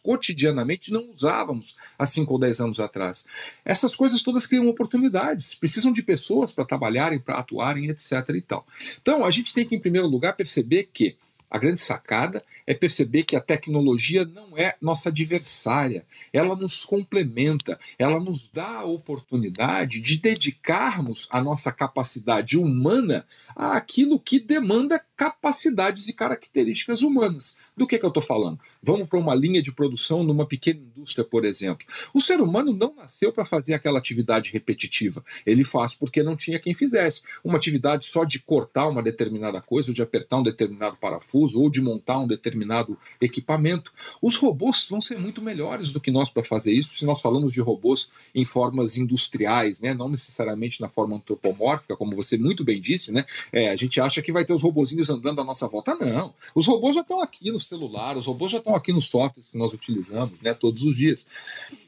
cotidianamente 0.56 0.94
não 0.94 1.10
usávamos 1.14 1.76
há 2.00 2.06
5 2.06 2.32
ou 2.32 2.40
10 2.40 2.62
anos 2.62 2.80
atrás. 2.80 3.28
Essas 3.66 3.96
coisas 3.96 4.22
todas 4.22 4.46
criam 4.46 4.68
oportunidades, 4.68 5.54
precisam 5.54 5.92
de 5.92 6.02
pessoas 6.02 6.52
para 6.52 6.66
trabalharem, 6.66 7.20
para 7.20 7.36
atuarem, 7.36 7.90
etc. 7.90 8.12
E 8.30 8.42
tal. 8.42 8.66
Então, 9.02 9.26
a 9.26 9.32
gente 9.32 9.54
tem 9.54 9.66
que, 9.66 9.76
em 9.76 9.80
primeiro 9.80 10.08
lugar, 10.08 10.36
perceber 10.36 10.90
que 10.94 11.16
A 11.50 11.58
grande 11.58 11.80
sacada 11.80 12.44
é 12.66 12.74
perceber 12.74 13.24
que 13.24 13.36
a 13.36 13.42
tecnologia 13.42 14.26
não 14.26 14.58
é 14.58 14.76
nossa 14.82 15.10
adversária, 15.10 16.06
ela 16.34 16.56
nos 16.56 16.84
complementa, 16.84 17.78
ela 17.98 18.20
nos 18.20 18.50
dá 18.52 18.80
a 18.80 18.86
oportunidade 18.86 20.00
de 20.00 20.18
dedicarmos 20.18 21.28
a 21.30 21.42
nossa 21.42 21.72
capacidade 21.72 22.58
humana 22.58 23.26
àquilo 23.56 24.20
que 24.20 24.40
demanda 24.40 25.02
capacidades 25.16 26.08
e 26.08 26.14
características 26.14 27.02
humanas. 27.02 27.56
Do 27.76 27.88
que, 27.88 27.98
que 27.98 28.06
eu 28.06 28.10
estou 28.10 28.24
falando? 28.24 28.60
Vamos 28.82 29.08
para 29.08 29.20
uma 29.20 29.36
linha 29.36 29.62
de 29.62 29.72
produção 29.72 30.24
numa 30.24 30.46
pequena 30.46 30.80
indústria, 30.80 31.24
por 31.24 31.46
exemplo. 31.46 31.86
O 32.14 32.22
ser 32.22 32.42
humano 32.42 32.74
não 32.74 32.94
nasceu 32.96 33.32
para 33.32 33.46
fazer 33.46 33.74
aquela 33.74 34.00
atividade 34.00 34.52
repetitiva, 34.52 35.24
ele 35.46 35.64
faz 35.64 35.96
porque 35.96 36.24
não 36.24 36.36
tinha 36.36 36.60
quem 36.60 36.74
fizesse. 36.74 37.22
Uma 37.44 37.58
atividade 37.58 38.06
só 38.06 38.24
de 38.24 38.40
cortar 38.40 38.88
uma 38.88 39.04
determinada 39.04 39.62
coisa, 39.62 39.92
ou 39.92 39.96
de 39.96 40.02
apertar 40.02 40.38
um 40.38 40.44
determinado 40.44 40.98
parafuso 40.98 41.45
parafuso 41.46 41.60
ou 41.60 41.70
de 41.70 41.82
montar 41.82 42.20
um 42.20 42.28
determinado 42.28 42.98
equipamento. 43.22 43.94
Os 44.22 44.36
robôs 44.36 44.88
vão 44.90 45.00
ser 45.00 45.18
muito 45.20 45.42
melhores 45.42 45.92
do 45.92 46.00
que 46.00 46.12
nós 46.12 46.30
para 46.30 46.44
fazer 46.44 46.74
isso, 46.74 46.98
se 46.98 47.06
nós 47.06 47.22
falamos 47.22 47.52
de 47.52 47.62
robôs 47.62 48.12
em 48.34 48.44
formas 48.44 48.98
industriais, 48.98 49.80
né? 49.80 49.94
não 49.94 50.10
necessariamente 50.10 50.82
na 50.82 50.90
forma 50.90 51.16
antropomórfica, 51.18 51.96
como 51.96 52.16
você 52.16 52.38
muito 52.38 52.64
bem 52.64 52.82
disse, 52.82 53.12
né? 53.12 53.26
É, 53.52 53.70
a 53.70 53.76
gente 53.76 54.02
acha 54.02 54.22
que 54.22 54.32
vai 54.32 54.44
ter 54.44 54.54
os 54.54 54.62
robozinhos 54.62 55.10
andando 55.10 55.42
à 55.42 55.44
nossa 55.44 55.68
volta. 55.68 55.96
Não, 55.96 56.34
os 56.54 56.66
robôs 56.66 56.96
já 56.96 57.02
estão 57.02 57.22
aqui 57.22 57.52
no 57.52 57.60
celular, 57.60 58.18
os 58.18 58.26
robôs 58.26 58.52
já 58.52 58.58
estão 58.58 58.76
aqui 58.76 58.92
nos 58.92 59.08
softwares 59.08 59.50
que 59.50 59.58
nós 59.58 59.74
utilizamos 59.74 60.42
né, 60.42 60.54
todos 60.54 60.84
os 60.84 60.96
dias. 60.96 61.26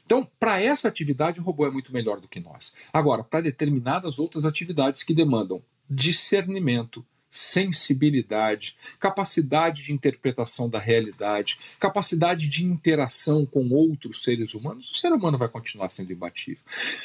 Então, 0.04 0.26
para 0.38 0.60
essa 0.60 0.88
atividade, 0.88 1.40
o 1.40 1.42
robô 1.42 1.66
é 1.66 1.70
muito 1.70 1.92
melhor 1.92 2.20
do 2.20 2.28
que 2.28 2.40
nós. 2.40 2.74
Agora, 2.92 3.22
para 3.22 3.42
determinadas 3.42 4.18
outras 4.18 4.44
atividades 4.44 5.02
que 5.02 5.12
demandam 5.12 5.62
discernimento, 5.88 7.04
sensibilidade, 7.28 8.76
capacidade 8.98 9.84
de 9.84 9.92
interpretação 9.92 10.68
da 10.68 10.78
realidade, 10.78 11.58
capacidade 11.78 12.48
de 12.48 12.64
interação 12.64 13.44
com 13.44 13.68
outros 13.70 14.22
seres 14.22 14.54
humanos, 14.54 14.90
o 14.90 14.94
ser 14.94 15.12
humano 15.12 15.38
vai 15.38 15.48
continuar 15.48 15.88
sendo 15.88 16.12
imbatível. 16.12 16.62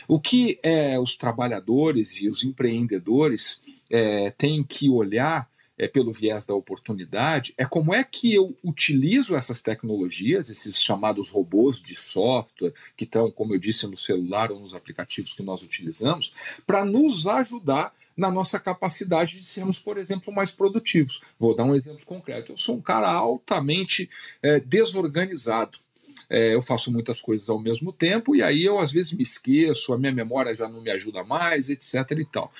O 0.08 0.20
que 0.20 0.60
é, 0.64 1.00
os 1.00 1.16
trabalhadores 1.16 2.22
e 2.22 2.30
os 2.30 2.44
empreendedores 2.44 3.62
é, 3.90 4.32
têm 4.32 4.64
que 4.64 4.90
olhar 4.90 5.48
é, 5.78 5.88
pelo 5.88 6.14
viés 6.14 6.46
da 6.46 6.54
oportunidade 6.54 7.54
é 7.58 7.66
como 7.66 7.94
é 7.94 8.04
que 8.04 8.34
eu 8.34 8.56
utilizo 8.64 9.36
essas 9.36 9.62
tecnologias, 9.62 10.50
esses 10.50 10.82
chamados 10.82 11.30
robôs 11.30 11.82
de 11.82 11.96
software, 11.96 12.74
que 12.96 13.04
estão, 13.04 13.32
como 13.32 13.54
eu 13.54 13.60
disse, 13.60 13.88
no 13.88 13.98
celular 13.98 14.52
ou 14.52 14.60
nos 14.60 14.74
aplicativos 14.74 15.34
que 15.34 15.44
nós 15.44 15.64
utilizamos, 15.64 16.62
para 16.66 16.86
nos 16.86 17.26
ajudar 17.26 17.94
na 18.16 18.32
nossa 18.32 18.60
capacidade 18.60 19.40
de 19.40 19.46
sermos, 19.46 19.80
por 19.80 19.98
exemplo, 19.98 20.34
mais 20.34 20.52
produtivos. 20.52 21.22
Vou 21.40 21.56
dar 21.56 21.64
um 21.64 21.76
exemplo 21.76 22.06
concreto. 22.06 22.52
Eu 22.52 22.58
sou 22.58 22.76
um 22.76 22.82
cara 22.82 23.12
altamente 23.12 24.10
é, 24.42 24.60
desorganizado. 24.60 25.78
É, 26.30 26.56
eu 26.56 26.62
faço 26.62 26.92
muitas 26.92 27.22
coisas 27.22 27.50
ao 27.50 27.60
mesmo 27.60 27.92
tempo 27.92 28.36
e 28.36 28.42
aí 28.42 28.64
eu 28.64 28.80
às 28.80 28.92
vezes 28.92 29.14
me 29.14 29.24
esqueço, 29.24 29.94
a 29.94 29.98
minha 29.98 30.12
memória 30.12 30.56
já 30.56 30.68
não 30.68 30.82
me 30.82 30.90
ajuda 30.90 31.24
mais, 31.24 31.70
etc. 31.70 31.96
e 32.18 32.26
tal. 32.26 32.52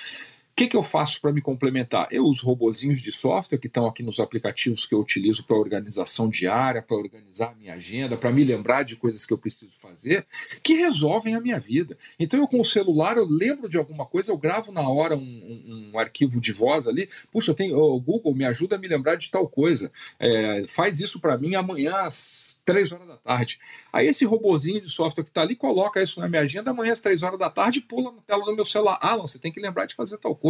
O 0.54 0.56
que, 0.56 0.68
que 0.68 0.78
eu 0.78 0.84
faço 0.84 1.20
para 1.20 1.34
me 1.34 1.42
complementar? 1.42 2.08
Eu 2.12 2.26
uso 2.26 2.46
robozinhos 2.46 3.02
de 3.02 3.12
software 3.12 3.58
que 3.58 3.66
estão 3.66 3.88
aqui 3.88 4.04
nos 4.04 4.20
aplicativos 4.20 4.86
que 4.86 4.94
eu 4.94 5.00
utilizo 5.00 5.44
para 5.44 5.56
organização 5.56 6.30
diária, 6.30 6.80
para 6.80 6.96
organizar 6.96 7.50
a 7.50 7.56
minha 7.56 7.74
agenda, 7.74 8.16
para 8.16 8.32
me 8.32 8.44
lembrar 8.44 8.84
de 8.84 8.96
coisas 8.96 9.26
que 9.26 9.34
eu 9.34 9.38
preciso 9.40 9.72
fazer, 9.82 10.28
que 10.62 10.76
resolvem 10.76 11.34
a 11.34 11.42
minha 11.42 11.60
vida. 11.60 11.98
Então 12.20 12.40
eu 12.40 12.48
com 12.48 12.62
o 12.62 12.66
celular 12.66 13.18
eu 13.18 13.26
lembro 13.26 13.68
de 13.68 13.80
alguma 13.80 14.06
coisa, 14.06 14.32
eu 14.32 14.38
gravo 14.38 14.72
na 14.72 14.88
hora 14.88 15.16
um, 15.16 15.20
um, 15.20 15.92
um 15.92 15.98
arquivo 15.98 16.40
de 16.40 16.52
voz 16.52 16.88
ali. 16.88 17.10
Puxa, 17.32 17.50
eu 17.50 17.56
tenho, 17.56 17.76
o 17.76 18.00
Google 18.00 18.36
me 18.36 18.46
ajuda 18.46 18.76
a 18.76 18.80
me 18.80 18.88
lembrar 18.88 19.16
de 19.16 19.32
tal 19.32 19.50
coisa. 19.50 19.92
É, 20.20 20.66
faz 20.68 21.00
isso 21.00 21.20
para 21.20 21.36
mim 21.36 21.56
amanhã 21.56 21.96
às 22.02 22.62
três 22.64 22.92
horas 22.92 23.08
da 23.08 23.18
tarde. 23.18 23.60
Aí 23.92 24.08
esse 24.08 24.24
robozinho 24.24 24.82
de 24.82 24.90
software 24.90 25.24
que 25.24 25.32
está 25.32 25.42
ali 25.42 25.56
coloca 25.56 26.02
isso 26.02 26.20
na 26.20 26.30
minha 26.30 26.44
agenda, 26.44 26.70
amanhã 26.72 26.94
às 26.94 27.02
três 27.02 27.24
horas 27.24 27.40
da 27.40 27.50
tarde 27.50 27.82
pula 27.82 28.12
na 28.12 28.22
tela 28.22 28.46
do 28.46 28.56
meu 28.56 28.64
celular. 28.66 29.00
Alan, 29.02 29.28
você 29.28 29.40
tem 29.40 29.52
que 29.52 29.60
lembrar 29.60 29.86
de 29.86 29.96
fazer 29.96 30.18
tal 30.20 30.36
coisa. 30.36 30.43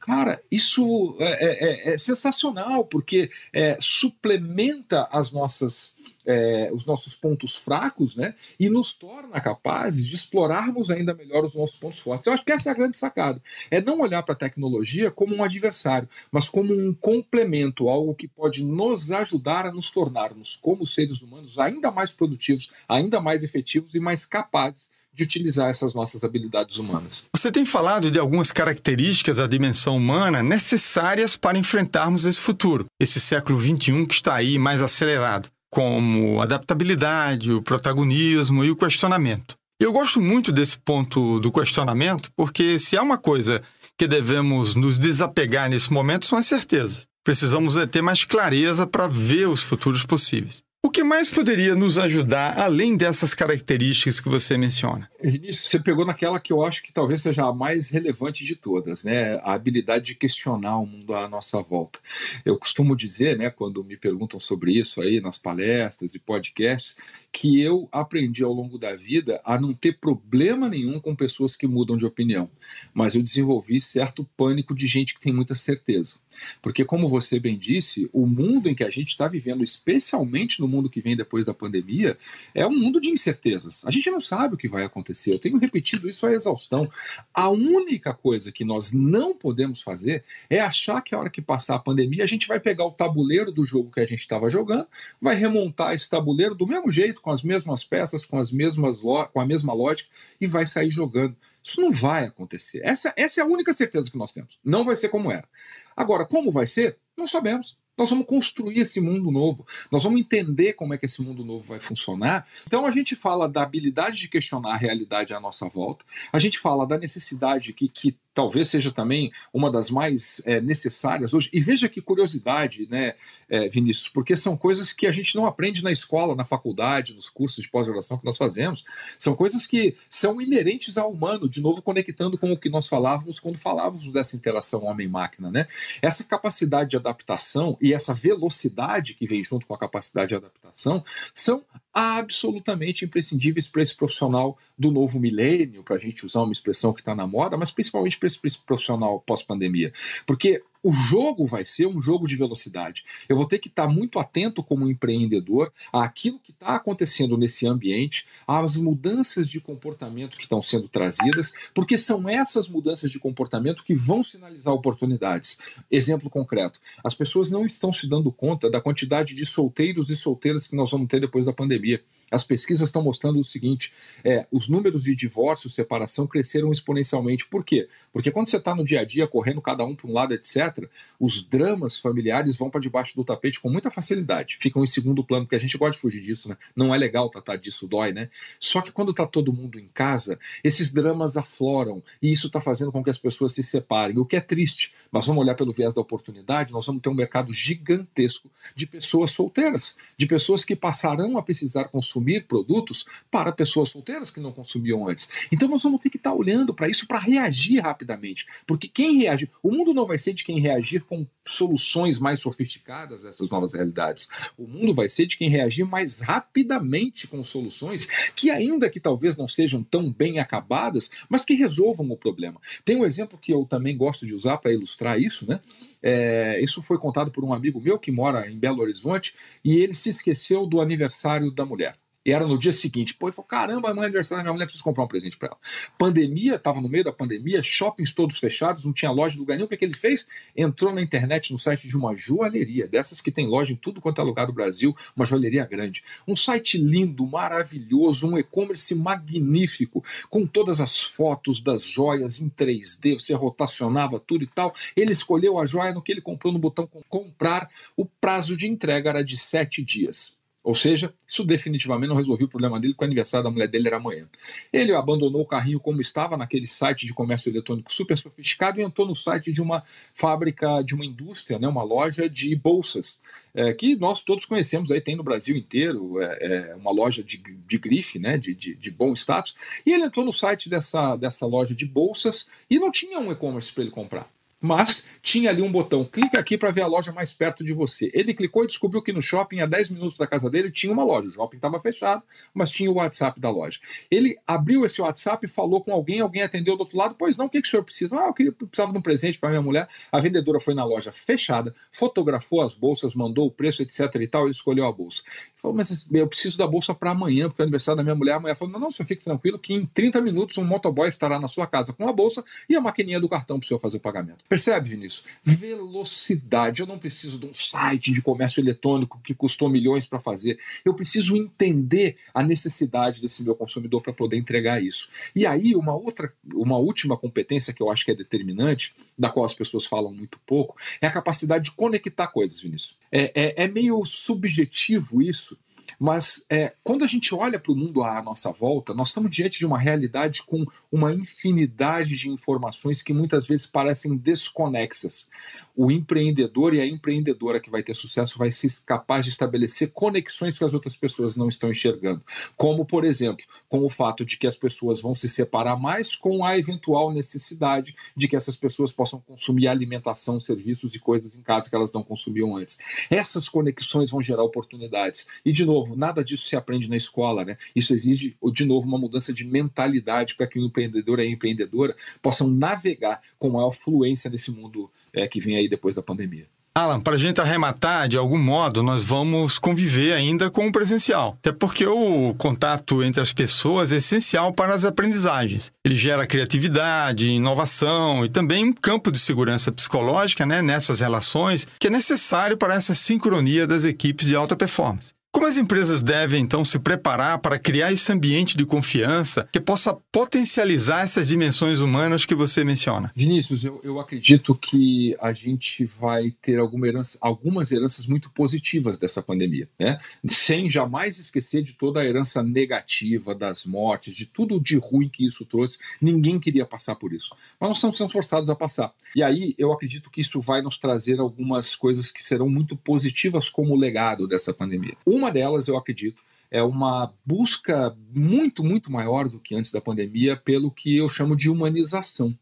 Cara, 0.00 0.42
isso 0.50 1.16
é, 1.20 1.90
é, 1.90 1.94
é 1.94 1.98
sensacional, 1.98 2.84
porque 2.84 3.30
é, 3.52 3.78
suplementa 3.80 5.08
as 5.12 5.30
nossas 5.30 5.94
é, 6.24 6.70
os 6.72 6.84
nossos 6.84 7.14
pontos 7.14 7.56
fracos, 7.56 8.14
né? 8.16 8.34
E 8.58 8.68
nos 8.68 8.92
torna 8.92 9.40
capazes 9.40 10.06
de 10.06 10.14
explorarmos 10.14 10.90
ainda 10.90 11.14
melhor 11.14 11.44
os 11.44 11.54
nossos 11.54 11.78
pontos 11.78 11.98
fortes. 11.98 12.26
Eu 12.26 12.32
acho 12.32 12.44
que 12.44 12.52
essa 12.52 12.70
é 12.70 12.72
a 12.72 12.76
grande 12.76 12.96
sacada. 12.96 13.42
É 13.70 13.80
não 13.80 14.00
olhar 14.00 14.22
para 14.22 14.34
a 14.34 14.38
tecnologia 14.38 15.10
como 15.10 15.34
um 15.34 15.42
adversário, 15.42 16.08
mas 16.30 16.48
como 16.48 16.72
um 16.72 16.94
complemento, 16.94 17.88
algo 17.88 18.14
que 18.14 18.28
pode 18.28 18.64
nos 18.64 19.10
ajudar 19.10 19.66
a 19.66 19.72
nos 19.72 19.90
tornarmos, 19.90 20.56
como 20.60 20.86
seres 20.86 21.22
humanos, 21.22 21.58
ainda 21.58 21.90
mais 21.90 22.12
produtivos, 22.12 22.70
ainda 22.88 23.20
mais 23.20 23.42
efetivos 23.42 23.94
e 23.94 24.00
mais 24.00 24.24
capazes 24.24 24.91
de 25.14 25.22
utilizar 25.22 25.68
essas 25.68 25.94
nossas 25.94 26.24
habilidades 26.24 26.78
humanas. 26.78 27.26
Você 27.34 27.52
tem 27.52 27.66
falado 27.66 28.10
de 28.10 28.18
algumas 28.18 28.50
características 28.50 29.36
da 29.36 29.46
dimensão 29.46 29.96
humana 29.96 30.42
necessárias 30.42 31.36
para 31.36 31.58
enfrentarmos 31.58 32.24
esse 32.24 32.40
futuro, 32.40 32.86
esse 33.00 33.20
século 33.20 33.60
XXI 33.60 34.06
que 34.06 34.14
está 34.14 34.34
aí 34.34 34.58
mais 34.58 34.80
acelerado 34.80 35.48
como 35.72 36.42
adaptabilidade, 36.42 37.50
o 37.50 37.62
protagonismo 37.62 38.62
e 38.62 38.70
o 38.70 38.76
questionamento. 38.76 39.54
Eu 39.80 39.90
gosto 39.90 40.20
muito 40.20 40.52
desse 40.52 40.78
ponto 40.78 41.40
do 41.40 41.50
questionamento, 41.50 42.30
porque 42.36 42.78
se 42.78 42.94
há 42.94 43.02
uma 43.02 43.16
coisa 43.16 43.62
que 43.98 44.06
devemos 44.06 44.74
nos 44.74 44.98
desapegar 44.98 45.70
nesse 45.70 45.90
momento 45.90 46.26
são 46.26 46.38
as 46.38 46.46
certezas. 46.46 47.06
Precisamos 47.24 47.74
ter 47.90 48.02
mais 48.02 48.24
clareza 48.24 48.86
para 48.86 49.08
ver 49.08 49.48
os 49.48 49.62
futuros 49.62 50.04
possíveis. 50.04 50.62
O 50.84 50.90
que 50.90 51.04
mais 51.04 51.28
poderia 51.28 51.76
nos 51.76 51.96
ajudar 51.96 52.58
além 52.58 52.96
dessas 52.96 53.34
características 53.34 54.18
que 54.18 54.28
você 54.28 54.58
menciona? 54.58 55.08
Vinícius, 55.22 55.70
você 55.70 55.78
pegou 55.78 56.04
naquela 56.04 56.40
que 56.40 56.52
eu 56.52 56.60
acho 56.64 56.82
que 56.82 56.92
talvez 56.92 57.22
seja 57.22 57.44
a 57.44 57.54
mais 57.54 57.88
relevante 57.88 58.44
de 58.44 58.56
todas, 58.56 59.04
né? 59.04 59.36
A 59.44 59.52
habilidade 59.52 60.06
de 60.06 60.16
questionar 60.16 60.78
o 60.78 60.84
mundo 60.84 61.14
à 61.14 61.28
nossa 61.28 61.62
volta. 61.62 62.00
Eu 62.44 62.58
costumo 62.58 62.96
dizer, 62.96 63.38
né, 63.38 63.48
quando 63.48 63.84
me 63.84 63.96
perguntam 63.96 64.40
sobre 64.40 64.72
isso 64.72 65.00
aí 65.00 65.20
nas 65.20 65.38
palestras 65.38 66.16
e 66.16 66.18
podcasts, 66.18 66.96
que 67.32 67.58
eu 67.60 67.88
aprendi 67.90 68.44
ao 68.44 68.52
longo 68.52 68.76
da 68.76 68.94
vida 68.94 69.40
a 69.42 69.58
não 69.58 69.72
ter 69.72 69.98
problema 69.98 70.68
nenhum 70.68 71.00
com 71.00 71.16
pessoas 71.16 71.56
que 71.56 71.66
mudam 71.66 71.96
de 71.96 72.04
opinião, 72.04 72.50
mas 72.92 73.14
eu 73.14 73.22
desenvolvi 73.22 73.80
certo 73.80 74.28
pânico 74.36 74.74
de 74.74 74.86
gente 74.86 75.14
que 75.14 75.20
tem 75.20 75.32
muita 75.32 75.54
certeza. 75.54 76.16
Porque, 76.60 76.84
como 76.84 77.08
você 77.08 77.38
bem 77.38 77.56
disse, 77.58 78.08
o 78.12 78.26
mundo 78.26 78.68
em 78.68 78.74
que 78.74 78.84
a 78.84 78.90
gente 78.90 79.10
está 79.10 79.28
vivendo, 79.28 79.62
especialmente 79.62 80.60
no 80.60 80.68
mundo 80.68 80.90
que 80.90 81.00
vem 81.00 81.16
depois 81.16 81.46
da 81.46 81.54
pandemia, 81.54 82.16
é 82.54 82.66
um 82.66 82.78
mundo 82.78 83.00
de 83.00 83.10
incertezas. 83.10 83.84
A 83.84 83.90
gente 83.90 84.10
não 84.10 84.20
sabe 84.20 84.54
o 84.54 84.58
que 84.58 84.68
vai 84.68 84.84
acontecer. 84.84 85.32
Eu 85.32 85.38
tenho 85.38 85.58
repetido 85.58 86.08
isso 86.08 86.26
à 86.26 86.32
exaustão. 86.32 86.88
A 87.32 87.48
única 87.48 88.12
coisa 88.12 88.52
que 88.52 88.64
nós 88.64 88.92
não 88.92 89.34
podemos 89.34 89.82
fazer 89.82 90.24
é 90.48 90.60
achar 90.60 91.00
que 91.02 91.14
a 91.14 91.18
hora 91.18 91.30
que 91.30 91.40
passar 91.40 91.76
a 91.76 91.78
pandemia, 91.78 92.24
a 92.24 92.28
gente 92.28 92.48
vai 92.48 92.60
pegar 92.60 92.84
o 92.84 92.90
tabuleiro 92.90 93.52
do 93.52 93.64
jogo 93.64 93.90
que 93.90 94.00
a 94.00 94.06
gente 94.06 94.20
estava 94.20 94.50
jogando, 94.50 94.86
vai 95.20 95.34
remontar 95.34 95.94
esse 95.94 96.08
tabuleiro 96.08 96.54
do 96.54 96.66
mesmo 96.66 96.90
jeito 96.90 97.21
com 97.22 97.30
as 97.30 97.42
mesmas 97.42 97.84
peças, 97.84 98.26
com 98.26 98.38
as 98.38 98.50
mesmas 98.50 99.00
com 99.00 99.40
a 99.40 99.46
mesma 99.46 99.72
lógica 99.72 100.10
e 100.40 100.46
vai 100.46 100.66
sair 100.66 100.90
jogando. 100.90 101.36
Isso 101.62 101.80
não 101.80 101.90
vai 101.90 102.24
acontecer. 102.26 102.80
Essa, 102.84 103.14
essa 103.16 103.40
é 103.40 103.44
a 103.44 103.46
única 103.46 103.72
certeza 103.72 104.10
que 104.10 104.18
nós 104.18 104.32
temos. 104.32 104.58
Não 104.62 104.84
vai 104.84 104.96
ser 104.96 105.08
como 105.08 105.30
era. 105.30 105.48
Agora, 105.96 106.26
como 106.26 106.50
vai 106.50 106.66
ser? 106.66 106.98
Não 107.16 107.26
sabemos. 107.26 107.78
Nós 107.96 108.08
vamos 108.08 108.26
construir 108.26 108.80
esse 108.80 109.00
mundo 109.00 109.30
novo, 109.30 109.66
nós 109.90 110.02
vamos 110.02 110.18
entender 110.18 110.72
como 110.72 110.94
é 110.94 110.98
que 110.98 111.04
esse 111.04 111.20
mundo 111.20 111.44
novo 111.44 111.64
vai 111.64 111.78
funcionar. 111.78 112.46
Então 112.66 112.86
a 112.86 112.90
gente 112.90 113.14
fala 113.14 113.46
da 113.46 113.62
habilidade 113.62 114.18
de 114.18 114.28
questionar 114.28 114.72
a 114.72 114.76
realidade 114.76 115.34
à 115.34 115.38
nossa 115.38 115.68
volta, 115.68 116.04
a 116.32 116.38
gente 116.38 116.58
fala 116.58 116.86
da 116.86 116.98
necessidade 116.98 117.72
que, 117.74 117.88
que 117.88 118.16
talvez 118.34 118.68
seja 118.68 118.90
também 118.90 119.30
uma 119.52 119.70
das 119.70 119.90
mais 119.90 120.40
é, 120.44 120.60
necessárias 120.60 121.32
hoje. 121.34 121.50
E 121.52 121.60
veja 121.60 121.88
que 121.88 122.00
curiosidade, 122.00 122.86
né, 122.90 123.14
é, 123.48 123.68
Vinícius, 123.68 124.08
porque 124.08 124.36
são 124.36 124.56
coisas 124.56 124.92
que 124.92 125.06
a 125.06 125.12
gente 125.12 125.36
não 125.36 125.46
aprende 125.46 125.84
na 125.84 125.92
escola, 125.92 126.34
na 126.34 126.44
faculdade, 126.44 127.14
nos 127.14 127.28
cursos 127.28 127.62
de 127.62 127.70
pós-graduação 127.70 128.18
que 128.18 128.24
nós 128.24 128.36
fazemos. 128.36 128.84
São 129.18 129.34
coisas 129.34 129.66
que 129.66 129.94
são 130.08 130.40
inerentes 130.40 130.96
ao 130.96 131.10
humano, 131.12 131.48
de 131.48 131.60
novo 131.60 131.82
conectando 131.82 132.38
com 132.38 132.52
o 132.52 132.56
que 132.56 132.68
nós 132.68 132.88
falávamos 132.88 133.38
quando 133.38 133.58
falávamos 133.58 134.10
dessa 134.12 134.36
interação 134.36 134.84
homem-máquina. 134.84 135.50
Né? 135.50 135.66
Essa 136.00 136.24
capacidade 136.24 136.90
de 136.90 136.96
adaptação 136.96 137.76
e 137.80 137.92
essa 137.92 138.14
velocidade 138.14 139.14
que 139.14 139.26
vem 139.26 139.44
junto 139.44 139.66
com 139.66 139.74
a 139.74 139.78
capacidade 139.78 140.30
de 140.30 140.34
adaptação 140.34 141.04
são 141.34 141.64
absolutamente 141.92 143.04
imprescindíveis 143.04 143.68
para 143.68 143.82
esse 143.82 143.94
profissional 143.94 144.56
do 144.78 144.90
novo 144.90 145.20
milênio, 145.20 145.82
para 145.82 145.96
a 145.96 145.98
gente 145.98 146.24
usar 146.24 146.40
uma 146.40 146.52
expressão 146.52 146.92
que 146.92 147.00
está 147.00 147.14
na 147.14 147.26
moda, 147.26 147.56
mas 147.56 147.70
principalmente 147.70 148.18
para 148.22 148.46
esse 148.48 148.58
profissional 148.58 149.20
pós-pandemia. 149.26 149.92
Porque 150.26 150.62
o 150.82 150.92
jogo 150.92 151.46
vai 151.46 151.64
ser 151.64 151.86
um 151.86 152.00
jogo 152.00 152.26
de 152.26 152.34
velocidade. 152.34 153.04
Eu 153.28 153.36
vou 153.36 153.46
ter 153.46 153.58
que 153.58 153.68
estar 153.68 153.86
muito 153.86 154.18
atento 154.18 154.62
como 154.62 154.88
empreendedor 154.88 155.72
àquilo 155.92 156.38
que 156.38 156.50
está 156.50 156.74
acontecendo 156.74 157.36
nesse 157.36 157.66
ambiente, 157.66 158.26
às 158.46 158.76
mudanças 158.76 159.48
de 159.48 159.60
comportamento 159.60 160.36
que 160.36 160.42
estão 160.42 160.60
sendo 160.60 160.88
trazidas, 160.88 161.52
porque 161.72 161.96
são 161.96 162.28
essas 162.28 162.68
mudanças 162.68 163.10
de 163.10 163.18
comportamento 163.18 163.84
que 163.84 163.94
vão 163.94 164.22
sinalizar 164.22 164.74
oportunidades. 164.74 165.58
Exemplo 165.90 166.28
concreto: 166.28 166.80
as 167.04 167.14
pessoas 167.14 167.50
não 167.50 167.64
estão 167.64 167.92
se 167.92 168.08
dando 168.08 168.32
conta 168.32 168.70
da 168.70 168.80
quantidade 168.80 169.34
de 169.34 169.46
solteiros 169.46 170.10
e 170.10 170.16
solteiras 170.16 170.66
que 170.66 170.74
nós 170.74 170.90
vamos 170.90 171.08
ter 171.08 171.20
depois 171.20 171.46
da 171.46 171.52
pandemia. 171.52 172.02
As 172.30 172.42
pesquisas 172.42 172.88
estão 172.88 173.02
mostrando 173.02 173.38
o 173.38 173.44
seguinte: 173.44 173.92
é, 174.24 174.46
os 174.50 174.68
números 174.68 175.04
de 175.04 175.14
divórcio, 175.14 175.70
separação 175.70 176.26
cresceram 176.26 176.72
exponencialmente. 176.72 177.46
Por 177.46 177.64
quê? 177.64 177.88
Porque 178.12 178.30
quando 178.30 178.48
você 178.48 178.56
está 178.56 178.74
no 178.74 178.84
dia 178.84 179.00
a 179.00 179.04
dia 179.04 179.26
correndo 179.26 179.60
cada 179.60 179.84
um 179.84 179.94
para 179.94 180.08
um 180.08 180.12
lado, 180.12 180.32
etc., 180.32 180.71
os 181.18 181.42
dramas 181.42 181.98
familiares 181.98 182.56
vão 182.56 182.70
para 182.70 182.80
debaixo 182.80 183.14
do 183.16 183.24
tapete 183.24 183.60
com 183.60 183.70
muita 183.70 183.90
facilidade, 183.90 184.56
ficam 184.60 184.82
em 184.82 184.86
segundo 184.86 185.24
plano, 185.24 185.44
porque 185.44 185.56
a 185.56 185.60
gente 185.60 185.76
gosta 185.76 185.92
de 185.92 186.00
fugir 186.00 186.22
disso, 186.22 186.48
né? 186.48 186.56
Não 186.74 186.94
é 186.94 186.98
legal 186.98 187.28
tratar 187.30 187.56
disso, 187.56 187.86
dói, 187.86 188.12
né? 188.12 188.28
Só 188.58 188.80
que 188.80 188.92
quando 188.92 189.10
está 189.10 189.26
todo 189.26 189.52
mundo 189.52 189.78
em 189.78 189.88
casa, 189.92 190.38
esses 190.62 190.92
dramas 190.92 191.36
afloram 191.36 192.02
e 192.20 192.30
isso 192.30 192.46
está 192.46 192.60
fazendo 192.60 192.92
com 192.92 193.02
que 193.02 193.10
as 193.10 193.18
pessoas 193.18 193.52
se 193.52 193.62
separem, 193.62 194.18
o 194.18 194.24
que 194.24 194.36
é 194.36 194.40
triste. 194.40 194.94
Mas 195.10 195.26
vamos 195.26 195.42
olhar 195.42 195.54
pelo 195.54 195.72
viés 195.72 195.94
da 195.94 196.00
oportunidade, 196.00 196.72
nós 196.72 196.86
vamos 196.86 197.02
ter 197.02 197.08
um 197.08 197.14
mercado 197.14 197.52
gigantesco 197.52 198.50
de 198.74 198.86
pessoas 198.86 199.32
solteiras, 199.32 199.96
de 200.16 200.26
pessoas 200.26 200.64
que 200.64 200.76
passarão 200.76 201.36
a 201.36 201.42
precisar 201.42 201.84
consumir 201.84 202.46
produtos 202.46 203.06
para 203.30 203.52
pessoas 203.52 203.90
solteiras 203.90 204.30
que 204.30 204.40
não 204.40 204.52
consumiam 204.52 205.08
antes. 205.08 205.48
Então 205.50 205.68
nós 205.68 205.82
vamos 205.82 206.00
ter 206.00 206.10
que 206.10 206.16
estar 206.16 206.32
olhando 206.32 206.74
para 206.74 206.88
isso 206.88 207.06
para 207.06 207.18
reagir 207.18 207.80
rapidamente. 207.80 208.46
Porque 208.66 208.88
quem 208.88 209.18
reage, 209.18 209.50
o 209.62 209.70
mundo 209.70 209.94
não 209.94 210.06
vai 210.06 210.18
ser 210.18 210.32
de 210.32 210.44
quem 210.44 210.60
reagir 210.62 211.04
com 211.04 211.26
soluções 211.46 212.18
mais 212.18 212.40
sofisticadas 212.40 213.24
a 213.24 213.28
essas 213.28 213.50
novas 213.50 213.74
realidades. 213.74 214.28
O 214.56 214.66
mundo 214.66 214.94
vai 214.94 215.08
ser 215.08 215.26
de 215.26 215.36
quem 215.36 215.50
reagir 215.50 215.84
mais 215.84 216.20
rapidamente 216.20 217.26
com 217.26 217.42
soluções 217.42 218.06
que 218.34 218.50
ainda 218.50 218.88
que 218.88 219.00
talvez 219.00 219.36
não 219.36 219.48
sejam 219.48 219.82
tão 219.82 220.10
bem 220.10 220.38
acabadas, 220.38 221.10
mas 221.28 221.44
que 221.44 221.54
resolvam 221.54 222.10
o 222.10 222.16
problema. 222.16 222.60
Tem 222.84 222.96
um 222.96 223.04
exemplo 223.04 223.38
que 223.38 223.52
eu 223.52 223.66
também 223.66 223.96
gosto 223.96 224.26
de 224.26 224.34
usar 224.34 224.58
para 224.58 224.72
ilustrar 224.72 225.20
isso, 225.20 225.46
né? 225.46 225.60
É, 226.02 226.62
isso 226.62 226.82
foi 226.82 226.98
contado 226.98 227.30
por 227.30 227.44
um 227.44 227.52
amigo 227.52 227.80
meu 227.80 227.98
que 227.98 228.10
mora 228.10 228.50
em 228.50 228.58
Belo 228.58 228.80
Horizonte 228.80 229.34
e 229.64 229.76
ele 229.76 229.94
se 229.94 230.08
esqueceu 230.08 230.66
do 230.66 230.80
aniversário 230.80 231.50
da 231.50 231.64
mulher. 231.64 231.92
E 232.24 232.30
era 232.30 232.46
no 232.46 232.58
dia 232.58 232.72
seguinte. 232.72 233.14
Pô, 233.14 233.26
ele 233.26 233.34
falou: 233.34 233.46
caramba, 233.46 233.90
amanhã 233.90 234.04
é 234.04 234.06
aniversário 234.06 234.38
da 234.38 234.44
minha 234.44 234.52
mulher, 234.52 234.66
preciso 234.66 234.84
comprar 234.84 235.04
um 235.04 235.08
presente 235.08 235.36
para 235.36 235.48
ela. 235.48 235.58
Pandemia, 235.98 236.54
estava 236.54 236.80
no 236.80 236.88
meio 236.88 237.04
da 237.04 237.12
pandemia, 237.12 237.62
shoppings 237.62 238.12
todos 238.12 238.38
fechados, 238.38 238.84
não 238.84 238.92
tinha 238.92 239.10
loja 239.10 239.34
de 239.34 239.40
lugar 239.40 239.54
nenhum. 239.54 239.66
O 239.66 239.68
que, 239.68 239.74
é 239.74 239.78
que 239.78 239.84
ele 239.84 239.96
fez? 239.96 240.26
Entrou 240.56 240.92
na 240.92 241.02
internet 241.02 241.52
no 241.52 241.58
site 241.58 241.88
de 241.88 241.96
uma 241.96 242.16
joalheria, 242.16 242.86
dessas 242.86 243.20
que 243.20 243.30
tem 243.30 243.46
loja 243.46 243.72
em 243.72 243.76
tudo 243.76 244.00
quanto 244.00 244.20
é 244.20 244.24
lugar 244.24 244.46
do 244.46 244.52
Brasil, 244.52 244.94
uma 245.16 245.24
joalheria 245.24 245.64
grande. 245.64 246.04
Um 246.26 246.36
site 246.36 246.78
lindo, 246.78 247.26
maravilhoso, 247.26 248.28
um 248.28 248.38
e-commerce 248.38 248.94
magnífico, 248.94 250.04
com 250.30 250.46
todas 250.46 250.80
as 250.80 251.02
fotos 251.02 251.60
das 251.60 251.82
joias 251.82 252.40
em 252.40 252.48
3D, 252.48 253.20
você 253.20 253.34
rotacionava 253.34 254.20
tudo 254.20 254.44
e 254.44 254.46
tal. 254.46 254.74
Ele 254.96 255.12
escolheu 255.12 255.58
a 255.58 255.66
joia 255.66 255.92
no 255.92 256.02
que 256.02 256.12
ele 256.12 256.20
comprou 256.20 256.52
no 256.52 256.58
botão 256.58 256.88
comprar, 257.08 257.68
o 257.96 258.04
prazo 258.04 258.56
de 258.56 258.66
entrega 258.66 259.10
era 259.10 259.24
de 259.24 259.36
sete 259.36 259.82
dias. 259.82 260.36
Ou 260.64 260.74
seja, 260.76 261.12
isso 261.26 261.44
definitivamente 261.44 262.08
não 262.08 262.16
resolveu 262.16 262.46
o 262.46 262.50
problema 262.50 262.78
dele, 262.78 262.94
porque 262.94 263.04
o 263.04 263.06
aniversário 263.06 263.42
da 263.42 263.50
mulher 263.50 263.66
dele 263.66 263.88
era 263.88 263.96
amanhã. 263.96 264.28
Ele 264.72 264.94
abandonou 264.94 265.42
o 265.42 265.46
carrinho 265.46 265.80
como 265.80 266.00
estava 266.00 266.36
naquele 266.36 266.68
site 266.68 267.04
de 267.04 267.12
comércio 267.12 267.50
eletrônico 267.50 267.92
super 267.92 268.16
sofisticado 268.16 268.80
e 268.80 268.84
entrou 268.84 269.06
no 269.06 269.16
site 269.16 269.50
de 269.50 269.60
uma 269.60 269.82
fábrica, 270.14 270.80
de 270.82 270.94
uma 270.94 271.04
indústria, 271.04 271.58
né, 271.58 271.66
uma 271.66 271.82
loja 271.82 272.28
de 272.28 272.54
bolsas, 272.54 273.20
é, 273.52 273.72
que 273.74 273.96
nós 273.96 274.22
todos 274.22 274.44
conhecemos, 274.44 274.92
aí 274.92 275.00
tem 275.00 275.16
no 275.16 275.24
Brasil 275.24 275.56
inteiro, 275.56 276.20
é, 276.22 276.70
é 276.70 276.74
uma 276.76 276.92
loja 276.92 277.24
de, 277.24 277.38
de 277.38 277.78
grife, 277.78 278.20
né, 278.20 278.38
de, 278.38 278.54
de, 278.54 278.74
de, 278.76 278.90
bom 278.90 279.12
status. 279.14 279.56
E 279.84 279.92
ele 279.92 280.04
entrou 280.04 280.24
no 280.24 280.32
site 280.32 280.70
dessa, 280.70 281.16
dessa 281.16 281.44
loja 281.44 281.74
de 281.74 281.86
bolsas 281.86 282.46
e 282.70 282.78
não 282.78 282.90
tinha 282.90 283.18
um 283.18 283.32
e-commerce 283.32 283.72
para 283.72 283.82
ele 283.82 283.90
comprar 283.90 284.30
mas 284.62 285.04
tinha 285.20 285.50
ali 285.50 285.60
um 285.60 285.70
botão, 285.70 286.04
clica 286.04 286.38
aqui 286.38 286.56
para 286.56 286.70
ver 286.70 286.82
a 286.82 286.86
loja 286.86 287.12
mais 287.12 287.32
perto 287.32 287.64
de 287.64 287.72
você. 287.72 288.10
Ele 288.14 288.32
clicou 288.32 288.62
e 288.62 288.66
descobriu 288.68 289.02
que 289.02 289.12
no 289.12 289.20
shopping, 289.20 289.60
a 289.60 289.66
10 289.66 289.90
minutos 289.90 290.16
da 290.16 290.26
casa 290.26 290.48
dele, 290.48 290.70
tinha 290.70 290.92
uma 290.92 291.04
loja. 291.04 291.28
O 291.28 291.32
shopping 291.32 291.56
estava 291.56 291.80
fechado, 291.80 292.22
mas 292.54 292.70
tinha 292.70 292.90
o 292.90 292.94
WhatsApp 292.94 293.40
da 293.40 293.50
loja. 293.50 293.80
Ele 294.08 294.38
abriu 294.46 294.84
esse 294.84 295.02
WhatsApp, 295.02 295.46
falou 295.48 295.82
com 295.82 295.92
alguém, 295.92 296.20
alguém 296.20 296.42
atendeu 296.42 296.76
do 296.76 296.80
outro 296.80 296.96
lado. 296.96 297.16
Pois 297.18 297.36
não, 297.36 297.46
o 297.46 297.50
que, 297.50 297.60
que 297.60 297.66
o 297.66 297.70
senhor 297.70 297.82
precisa? 297.82 298.18
Ah, 298.20 298.26
eu 298.26 298.34
queria, 298.34 298.52
precisava 298.52 298.92
de 298.92 298.98
um 298.98 299.02
presente 299.02 299.38
para 299.38 299.50
minha 299.50 299.62
mulher. 299.62 299.88
A 300.12 300.20
vendedora 300.20 300.60
foi 300.60 300.74
na 300.74 300.84
loja 300.84 301.10
fechada, 301.10 301.74
fotografou 301.90 302.62
as 302.62 302.74
bolsas, 302.74 303.14
mandou 303.14 303.46
o 303.46 303.50
preço, 303.50 303.82
etc 303.82 304.14
e 304.14 304.28
tal. 304.28 304.42
Ele 304.42 304.52
escolheu 304.52 304.86
a 304.86 304.92
bolsa. 304.92 305.22
Ele 305.26 305.52
falou, 305.56 305.76
mas 305.76 306.06
eu 306.12 306.28
preciso 306.28 306.56
da 306.56 306.66
bolsa 306.66 306.94
para 306.94 307.10
amanhã, 307.10 307.48
porque 307.48 307.60
é 307.60 307.64
o 307.64 307.66
aniversário 307.66 307.96
da 307.96 308.02
minha 308.04 308.14
mulher. 308.14 308.34
A 308.34 308.40
mulher 308.40 308.56
falou, 308.56 308.72
não, 308.72 308.80
não, 308.80 308.90
senhor, 308.90 309.08
fique 309.08 309.24
tranquilo 309.24 309.58
que 309.58 309.74
em 309.74 309.86
30 309.86 310.20
minutos 310.20 310.56
um 310.58 310.64
motoboy 310.64 311.08
estará 311.08 311.40
na 311.40 311.48
sua 311.48 311.66
casa 311.66 311.92
com 311.92 312.08
a 312.08 312.12
bolsa 312.12 312.44
e 312.68 312.76
a 312.76 312.80
maquininha 312.80 313.18
do 313.18 313.28
cartão 313.28 313.58
para 313.58 313.64
o 313.64 313.68
senhor 313.68 313.78
fazer 313.78 313.96
o 313.96 314.00
pagamento. 314.00 314.44
Percebe, 314.52 314.90
Vinícius? 314.90 315.24
Velocidade. 315.42 316.82
Eu 316.82 316.86
não 316.86 316.98
preciso 316.98 317.38
de 317.38 317.46
um 317.46 317.54
site 317.54 318.12
de 318.12 318.20
comércio 318.20 318.60
eletrônico 318.60 319.18
que 319.24 319.32
custou 319.32 319.70
milhões 319.70 320.06
para 320.06 320.20
fazer. 320.20 320.58
Eu 320.84 320.92
preciso 320.92 321.34
entender 321.34 322.16
a 322.34 322.42
necessidade 322.42 323.18
desse 323.22 323.42
meu 323.42 323.54
consumidor 323.54 324.02
para 324.02 324.12
poder 324.12 324.36
entregar 324.36 324.84
isso. 324.84 325.08
E 325.34 325.46
aí, 325.46 325.74
uma 325.74 325.94
outra, 325.94 326.30
uma 326.52 326.76
última 326.76 327.16
competência 327.16 327.72
que 327.72 327.82
eu 327.82 327.90
acho 327.90 328.04
que 328.04 328.10
é 328.10 328.14
determinante, 328.14 328.94
da 329.18 329.30
qual 329.30 329.46
as 329.46 329.54
pessoas 329.54 329.86
falam 329.86 330.12
muito 330.12 330.38
pouco, 330.44 330.76
é 331.00 331.06
a 331.06 331.10
capacidade 331.10 331.64
de 331.64 331.72
conectar 331.72 332.26
coisas, 332.26 332.60
Vinícius. 332.60 332.98
É, 333.10 333.32
é, 333.34 333.64
é 333.64 333.68
meio 333.68 334.04
subjetivo 334.04 335.22
isso, 335.22 335.56
mas 335.98 336.44
é, 336.50 336.74
quando 336.82 337.04
a 337.04 337.06
gente 337.06 337.34
olha 337.34 337.58
para 337.58 337.72
o 337.72 337.76
mundo 337.76 338.02
à 338.02 338.22
nossa 338.22 338.50
volta, 338.50 338.94
nós 338.94 339.08
estamos 339.08 339.30
diante 339.30 339.58
de 339.58 339.66
uma 339.66 339.78
realidade 339.78 340.42
com 340.42 340.64
uma 340.90 341.12
infinidade 341.12 342.16
de 342.16 342.28
informações 342.28 343.02
que 343.02 343.12
muitas 343.12 343.46
vezes 343.46 343.66
parecem 343.66 344.16
desconexas 344.16 345.28
o 345.74 345.90
empreendedor 345.90 346.74
e 346.74 346.80
a 346.80 346.86
empreendedora 346.86 347.60
que 347.60 347.70
vai 347.70 347.82
ter 347.82 347.94
sucesso 347.94 348.38
vai 348.38 348.52
ser 348.52 348.70
capaz 348.84 349.24
de 349.24 349.30
estabelecer 349.30 349.90
conexões 349.92 350.58
que 350.58 350.64
as 350.64 350.74
outras 350.74 350.96
pessoas 350.96 351.34
não 351.34 351.48
estão 351.48 351.70
enxergando. 351.70 352.22
Como, 352.56 352.84
por 352.84 353.04
exemplo, 353.04 353.44
com 353.68 353.84
o 353.84 353.88
fato 353.88 354.24
de 354.24 354.36
que 354.36 354.46
as 354.46 354.56
pessoas 354.56 355.00
vão 355.00 355.14
se 355.14 355.28
separar 355.28 355.76
mais 355.76 356.14
com 356.14 356.44
a 356.44 356.58
eventual 356.58 357.10
necessidade 357.12 357.94
de 358.16 358.28
que 358.28 358.36
essas 358.36 358.56
pessoas 358.56 358.92
possam 358.92 359.20
consumir 359.20 359.66
alimentação, 359.66 360.38
serviços 360.38 360.94
e 360.94 360.98
coisas 360.98 361.34
em 361.34 361.42
casa 361.42 361.68
que 361.68 361.74
elas 361.74 361.92
não 361.92 362.02
consumiam 362.02 362.56
antes. 362.56 362.78
Essas 363.10 363.48
conexões 363.48 364.10
vão 364.10 364.22
gerar 364.22 364.44
oportunidades. 364.44 365.26
E, 365.44 365.52
de 365.52 365.64
novo, 365.64 365.96
nada 365.96 366.22
disso 366.22 366.44
se 366.46 366.56
aprende 366.56 366.88
na 366.90 366.96
escola, 366.96 367.44
né? 367.44 367.56
Isso 367.74 367.94
exige, 367.94 368.36
de 368.52 368.64
novo, 368.64 368.86
uma 368.86 368.98
mudança 368.98 369.32
de 369.32 369.44
mentalidade 369.44 370.34
para 370.34 370.46
que 370.46 370.58
o 370.58 370.64
empreendedor 370.64 371.18
e 371.18 371.22
a 371.22 371.26
empreendedora 371.26 371.96
possam 372.20 372.48
navegar 372.48 373.20
com 373.38 373.50
maior 373.50 373.72
fluência 373.72 374.30
nesse 374.30 374.50
mundo 374.50 374.90
é, 375.14 375.26
que 375.28 375.40
vem 375.40 375.56
aí 375.56 375.68
depois 375.68 375.94
da 375.94 376.02
pandemia. 376.02 376.46
Alan, 376.74 377.00
para 377.00 377.16
a 377.16 377.18
gente 377.18 377.38
arrematar, 377.38 378.08
de 378.08 378.16
algum 378.16 378.38
modo, 378.38 378.82
nós 378.82 379.04
vamos 379.04 379.58
conviver 379.58 380.14
ainda 380.14 380.50
com 380.50 380.66
o 380.66 380.72
presencial. 380.72 381.36
Até 381.38 381.52
porque 381.52 381.86
o 381.86 382.32
contato 382.38 383.02
entre 383.02 383.20
as 383.20 383.30
pessoas 383.30 383.92
é 383.92 383.96
essencial 383.96 384.54
para 384.54 384.72
as 384.72 384.86
aprendizagens. 384.86 385.70
Ele 385.84 385.94
gera 385.94 386.26
criatividade, 386.26 387.28
inovação 387.28 388.24
e 388.24 388.30
também 388.30 388.64
um 388.64 388.72
campo 388.72 389.12
de 389.12 389.18
segurança 389.18 389.70
psicológica 389.70 390.46
né, 390.46 390.62
nessas 390.62 391.00
relações 391.00 391.68
que 391.78 391.88
é 391.88 391.90
necessário 391.90 392.56
para 392.56 392.74
essa 392.74 392.94
sincronia 392.94 393.66
das 393.66 393.84
equipes 393.84 394.26
de 394.26 394.34
alta 394.34 394.56
performance. 394.56 395.12
Como 395.34 395.46
as 395.46 395.56
empresas 395.56 396.02
devem, 396.02 396.42
então, 396.42 396.62
se 396.62 396.78
preparar 396.78 397.38
para 397.38 397.58
criar 397.58 397.90
esse 397.90 398.12
ambiente 398.12 398.54
de 398.54 398.66
confiança 398.66 399.48
que 399.50 399.58
possa 399.58 399.94
potencializar 400.12 401.00
essas 401.00 401.26
dimensões 401.26 401.80
humanas 401.80 402.26
que 402.26 402.34
você 402.34 402.62
menciona? 402.62 403.10
Vinícius, 403.16 403.64
eu, 403.64 403.80
eu 403.82 403.98
acredito 403.98 404.54
que 404.54 405.16
a 405.18 405.32
gente 405.32 405.86
vai 405.86 406.32
ter 406.42 406.58
alguma 406.58 406.86
herança, 406.86 407.16
algumas 407.18 407.72
heranças 407.72 408.06
muito 408.06 408.30
positivas 408.30 408.98
dessa 408.98 409.22
pandemia, 409.22 409.70
né? 409.78 409.96
sem 410.28 410.68
jamais 410.68 411.18
esquecer 411.18 411.62
de 411.62 411.72
toda 411.72 412.00
a 412.00 412.04
herança 412.04 412.42
negativa, 412.42 413.34
das 413.34 413.64
mortes, 413.64 414.14
de 414.14 414.26
tudo 414.26 414.60
de 414.60 414.76
ruim 414.76 415.08
que 415.08 415.26
isso 415.26 415.46
trouxe. 415.46 415.78
Ninguém 415.98 416.38
queria 416.38 416.66
passar 416.66 416.94
por 416.96 417.10
isso, 417.10 417.34
mas 417.58 417.70
nós 417.70 417.78
estamos 417.78 417.96
sendo 417.96 418.10
forçados 418.10 418.50
a 418.50 418.54
passar. 418.54 418.92
E 419.16 419.22
aí 419.22 419.54
eu 419.56 419.72
acredito 419.72 420.10
que 420.10 420.20
isso 420.20 420.42
vai 420.42 420.60
nos 420.60 420.76
trazer 420.76 421.20
algumas 421.20 421.74
coisas 421.74 422.10
que 422.10 422.22
serão 422.22 422.50
muito 422.50 422.76
positivas 422.76 423.48
como 423.48 423.74
legado 423.74 424.28
dessa 424.28 424.52
pandemia. 424.52 424.94
Uma 425.06 425.21
delas, 425.30 425.68
eu 425.68 425.76
acredito, 425.76 426.22
é 426.50 426.62
uma 426.62 427.12
busca 427.24 427.96
muito, 428.14 428.62
muito 428.62 428.90
maior 428.92 429.28
do 429.28 429.40
que 429.40 429.54
antes 429.54 429.72
da 429.72 429.80
pandemia 429.80 430.36
pelo 430.36 430.70
que 430.70 430.96
eu 430.96 431.08
chamo 431.08 431.34
de 431.34 431.48
humanização. 431.48 432.36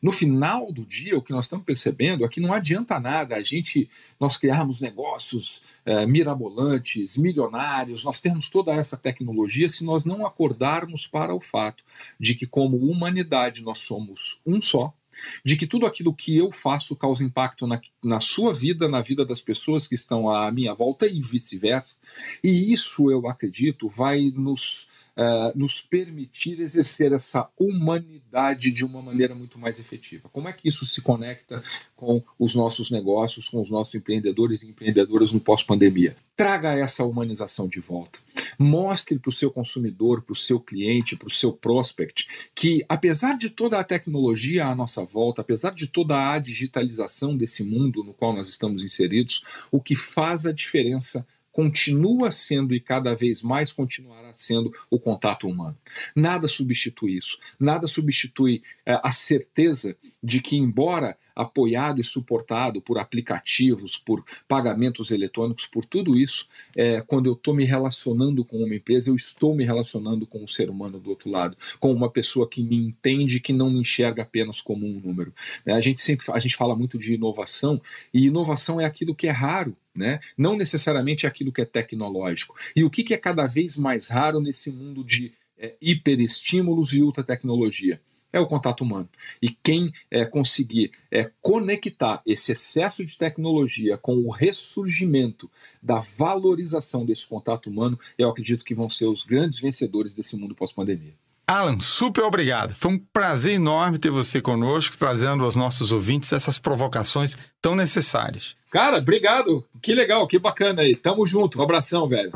No 0.00 0.12
final 0.12 0.72
do 0.72 0.84
dia, 0.84 1.16
o 1.16 1.22
que 1.22 1.32
nós 1.32 1.46
estamos 1.46 1.64
percebendo 1.64 2.24
é 2.24 2.28
que 2.28 2.40
não 2.40 2.52
adianta 2.52 3.00
nada 3.00 3.34
a 3.34 3.42
gente 3.42 3.88
nós 4.20 4.36
criarmos 4.36 4.80
negócios 4.80 5.60
é, 5.84 6.06
mirabolantes, 6.06 7.16
milionários, 7.16 8.04
nós 8.04 8.20
termos 8.20 8.48
toda 8.48 8.72
essa 8.72 8.96
tecnologia 8.96 9.68
se 9.68 9.84
nós 9.84 10.04
não 10.04 10.26
acordarmos 10.26 11.06
para 11.06 11.34
o 11.34 11.40
fato 11.40 11.84
de 12.18 12.34
que, 12.34 12.46
como 12.46 12.76
humanidade, 12.76 13.62
nós 13.62 13.80
somos 13.80 14.40
um 14.46 14.60
só 14.60 14.94
de 15.44 15.56
que 15.56 15.66
tudo 15.66 15.86
aquilo 15.86 16.14
que 16.14 16.36
eu 16.36 16.50
faço 16.52 16.96
causa 16.96 17.24
impacto 17.24 17.66
na, 17.66 17.80
na 18.02 18.20
sua 18.20 18.52
vida, 18.52 18.88
na 18.88 19.00
vida 19.00 19.24
das 19.24 19.40
pessoas 19.40 19.86
que 19.86 19.94
estão 19.94 20.30
à 20.30 20.50
minha 20.50 20.74
volta 20.74 21.06
e 21.06 21.20
vice-versa. 21.20 21.96
E 22.42 22.72
isso, 22.72 23.10
eu 23.10 23.28
acredito, 23.28 23.88
vai 23.88 24.32
nos 24.34 24.88
uh, 25.16 25.58
nos 25.58 25.80
permitir 25.80 26.60
exercer 26.60 27.12
essa 27.12 27.48
humanidade 27.58 28.70
de 28.70 28.84
uma 28.84 29.00
maneira 29.00 29.34
muito 29.34 29.58
mais 29.58 29.78
efetiva. 29.78 30.28
Como 30.28 30.48
é 30.48 30.52
que 30.52 30.68
isso 30.68 30.86
se 30.86 31.00
conecta 31.00 31.62
com 31.94 32.22
os 32.38 32.54
nossos 32.54 32.90
negócios, 32.90 33.48
com 33.48 33.60
os 33.60 33.70
nossos 33.70 33.94
empreendedores 33.94 34.62
e 34.62 34.68
empreendedoras 34.68 35.32
no 35.32 35.40
pós-pandemia? 35.40 36.16
Traga 36.36 36.72
essa 36.72 37.02
humanização 37.02 37.66
de 37.66 37.80
volta. 37.80 38.18
Mostre 38.58 39.18
para 39.18 39.30
o 39.30 39.32
seu 39.32 39.50
consumidor, 39.50 40.22
para 40.22 40.34
o 40.34 40.36
seu 40.36 40.60
cliente, 40.60 41.16
para 41.16 41.28
o 41.28 41.30
seu 41.30 41.52
prospect, 41.52 42.50
que 42.54 42.84
apesar 42.88 43.38
de 43.38 43.48
toda 43.48 43.80
a 43.80 43.84
tecnologia 43.84 44.66
à 44.66 44.74
nossa 44.74 45.02
volta, 45.04 45.40
apesar 45.40 45.74
de 45.74 45.86
toda 45.86 46.32
a 46.32 46.38
digitalização 46.38 47.36
desse 47.36 47.64
mundo 47.64 48.04
no 48.04 48.12
qual 48.12 48.34
nós 48.34 48.48
estamos 48.48 48.84
inseridos, 48.84 49.42
o 49.70 49.80
que 49.80 49.94
faz 49.94 50.44
a 50.44 50.52
diferença 50.52 51.26
continua 51.56 52.30
sendo 52.30 52.74
e 52.74 52.80
cada 52.80 53.14
vez 53.14 53.40
mais 53.40 53.72
continuará 53.72 54.30
sendo 54.34 54.70
o 54.90 55.00
contato 55.00 55.48
humano. 55.48 55.74
Nada 56.14 56.48
substitui 56.48 57.16
isso. 57.16 57.38
Nada 57.58 57.88
substitui 57.88 58.62
é, 58.84 59.00
a 59.02 59.10
certeza 59.10 59.96
de 60.22 60.42
que, 60.42 60.54
embora 60.54 61.16
apoiado 61.34 61.98
e 61.98 62.04
suportado 62.04 62.82
por 62.82 62.98
aplicativos, 62.98 63.96
por 63.96 64.22
pagamentos 64.46 65.10
eletrônicos, 65.10 65.64
por 65.64 65.86
tudo 65.86 66.18
isso, 66.18 66.46
é, 66.76 67.00
quando 67.00 67.24
eu 67.24 67.32
estou 67.32 67.54
me 67.54 67.64
relacionando 67.64 68.44
com 68.44 68.58
uma 68.58 68.74
empresa, 68.74 69.08
eu 69.08 69.16
estou 69.16 69.54
me 69.54 69.64
relacionando 69.64 70.26
com 70.26 70.44
um 70.44 70.48
ser 70.48 70.68
humano 70.68 71.00
do 71.00 71.08
outro 71.08 71.30
lado, 71.30 71.56
com 71.80 71.90
uma 71.90 72.10
pessoa 72.10 72.46
que 72.46 72.62
me 72.62 72.76
entende, 72.76 73.40
que 73.40 73.54
não 73.54 73.70
me 73.70 73.80
enxerga 73.80 74.24
apenas 74.24 74.60
como 74.60 74.86
um 74.86 75.00
número. 75.00 75.32
É, 75.64 75.72
a 75.72 75.80
gente 75.80 76.02
sempre 76.02 76.26
a 76.30 76.38
gente 76.38 76.54
fala 76.54 76.76
muito 76.76 76.98
de 76.98 77.14
inovação 77.14 77.80
e 78.12 78.26
inovação 78.26 78.78
é 78.78 78.84
aquilo 78.84 79.14
que 79.14 79.26
é 79.26 79.30
raro 79.30 79.74
né? 79.96 80.20
não 80.36 80.56
necessariamente 80.56 81.26
aquilo 81.26 81.52
que 81.52 81.60
é 81.60 81.64
tecnológico. 81.64 82.54
E 82.74 82.84
o 82.84 82.90
que, 82.90 83.02
que 83.02 83.14
é 83.14 83.18
cada 83.18 83.46
vez 83.46 83.76
mais 83.76 84.08
raro 84.08 84.40
nesse 84.40 84.70
mundo 84.70 85.02
de 85.02 85.32
é, 85.58 85.74
hiperestímulos 85.80 86.92
e 86.92 87.00
ultra 87.00 87.24
tecnologia? 87.24 88.00
É 88.32 88.40
o 88.40 88.46
contato 88.46 88.82
humano. 88.82 89.08
E 89.40 89.48
quem 89.48 89.92
é, 90.10 90.24
conseguir 90.24 90.90
é, 91.10 91.30
conectar 91.40 92.20
esse 92.26 92.52
excesso 92.52 93.04
de 93.04 93.16
tecnologia 93.16 93.96
com 93.96 94.16
o 94.18 94.30
ressurgimento 94.30 95.50
da 95.82 95.98
valorização 95.98 97.06
desse 97.06 97.26
contato 97.26 97.70
humano, 97.70 97.98
eu 98.18 98.28
acredito 98.28 98.64
que 98.64 98.74
vão 98.74 98.90
ser 98.90 99.06
os 99.06 99.22
grandes 99.22 99.58
vencedores 99.58 100.12
desse 100.12 100.36
mundo 100.36 100.54
pós-pandemia. 100.54 101.14
Alan, 101.48 101.78
super 101.78 102.24
obrigado. 102.24 102.74
Foi 102.74 102.90
um 102.90 102.98
prazer 102.98 103.52
enorme 103.52 103.98
ter 103.98 104.10
você 104.10 104.40
conosco, 104.40 104.98
trazendo 104.98 105.44
aos 105.44 105.54
nossos 105.54 105.92
ouvintes 105.92 106.32
essas 106.32 106.58
provocações 106.58 107.38
tão 107.62 107.76
necessárias. 107.76 108.56
Cara, 108.68 108.98
obrigado. 108.98 109.64
Que 109.80 109.94
legal, 109.94 110.26
que 110.26 110.40
bacana 110.40 110.82
aí. 110.82 110.96
Tamo 110.96 111.24
junto. 111.24 111.60
Um 111.60 111.62
abração, 111.62 112.08
velho. 112.08 112.32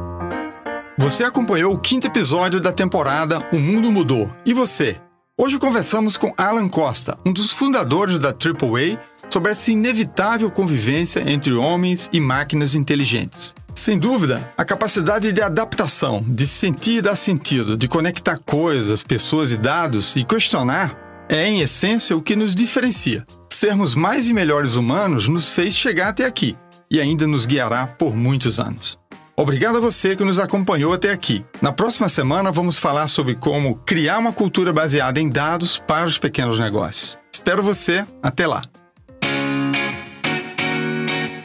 Você 0.97 1.25
acompanhou 1.25 1.75
o 1.75 1.79
quinto 1.79 2.07
episódio 2.07 2.61
da 2.61 2.73
temporada 2.73 3.41
O 3.53 3.59
Mundo 3.59 3.91
Mudou. 3.91 4.33
E 4.47 4.55
você? 4.55 4.97
Hoje 5.37 5.59
conversamos 5.59 6.17
com 6.17 6.33
Alan 6.39 6.69
Costa, 6.69 7.19
um 7.27 7.33
dos 7.33 7.51
fundadores 7.51 8.17
da 8.17 8.29
AAA, 8.29 9.01
sobre 9.29 9.51
essa 9.51 9.73
inevitável 9.73 10.53
convivência 10.53 11.29
entre 11.29 11.53
homens 11.55 12.09
e 12.13 12.21
máquinas 12.21 12.77
inteligentes. 12.77 13.57
Sem 13.81 13.99
dúvida, 13.99 14.47
a 14.59 14.63
capacidade 14.63 15.33
de 15.33 15.41
adaptação, 15.41 16.23
de 16.29 16.47
sentir 16.47 16.99
e 16.99 17.01
dar 17.01 17.17
sentido, 17.17 17.79
de 17.79 17.89
conectar 17.89 18.37
coisas, 18.37 19.03
pessoas 19.03 19.53
e 19.53 19.57
dados 19.57 20.17
e 20.17 20.23
questionar 20.23 20.95
é, 21.31 21.49
em 21.49 21.63
essência, 21.63 22.15
o 22.15 22.21
que 22.21 22.37
nos 22.37 22.55
diferencia. 22.55 23.25
Sermos 23.49 23.95
mais 23.95 24.29
e 24.29 24.35
melhores 24.35 24.77
humanos 24.77 25.29
nos 25.29 25.53
fez 25.53 25.75
chegar 25.75 26.09
até 26.09 26.27
aqui 26.27 26.55
e 26.91 27.01
ainda 27.01 27.27
nos 27.27 27.47
guiará 27.47 27.87
por 27.87 28.15
muitos 28.15 28.61
anos. 28.61 28.99
Obrigado 29.35 29.79
a 29.79 29.81
você 29.81 30.15
que 30.15 30.25
nos 30.25 30.39
acompanhou 30.39 30.93
até 30.93 31.11
aqui. 31.11 31.43
Na 31.63 31.73
próxima 31.73 32.11
semana 32.11 32.53
vamos 32.53 32.79
falar 32.79 33.09
sobre 33.09 33.35
como 33.35 33.77
criar 33.77 34.19
uma 34.19 34.35
cultura 34.35 34.75
baseada 34.75 35.19
em 35.19 35.31
dados 35.31 35.79
para 35.79 36.05
os 36.05 36.19
pequenos 36.19 36.59
negócios. 36.59 37.19
Espero 37.33 37.63
você. 37.63 38.05
Até 38.23 38.47
lá. 38.47 38.61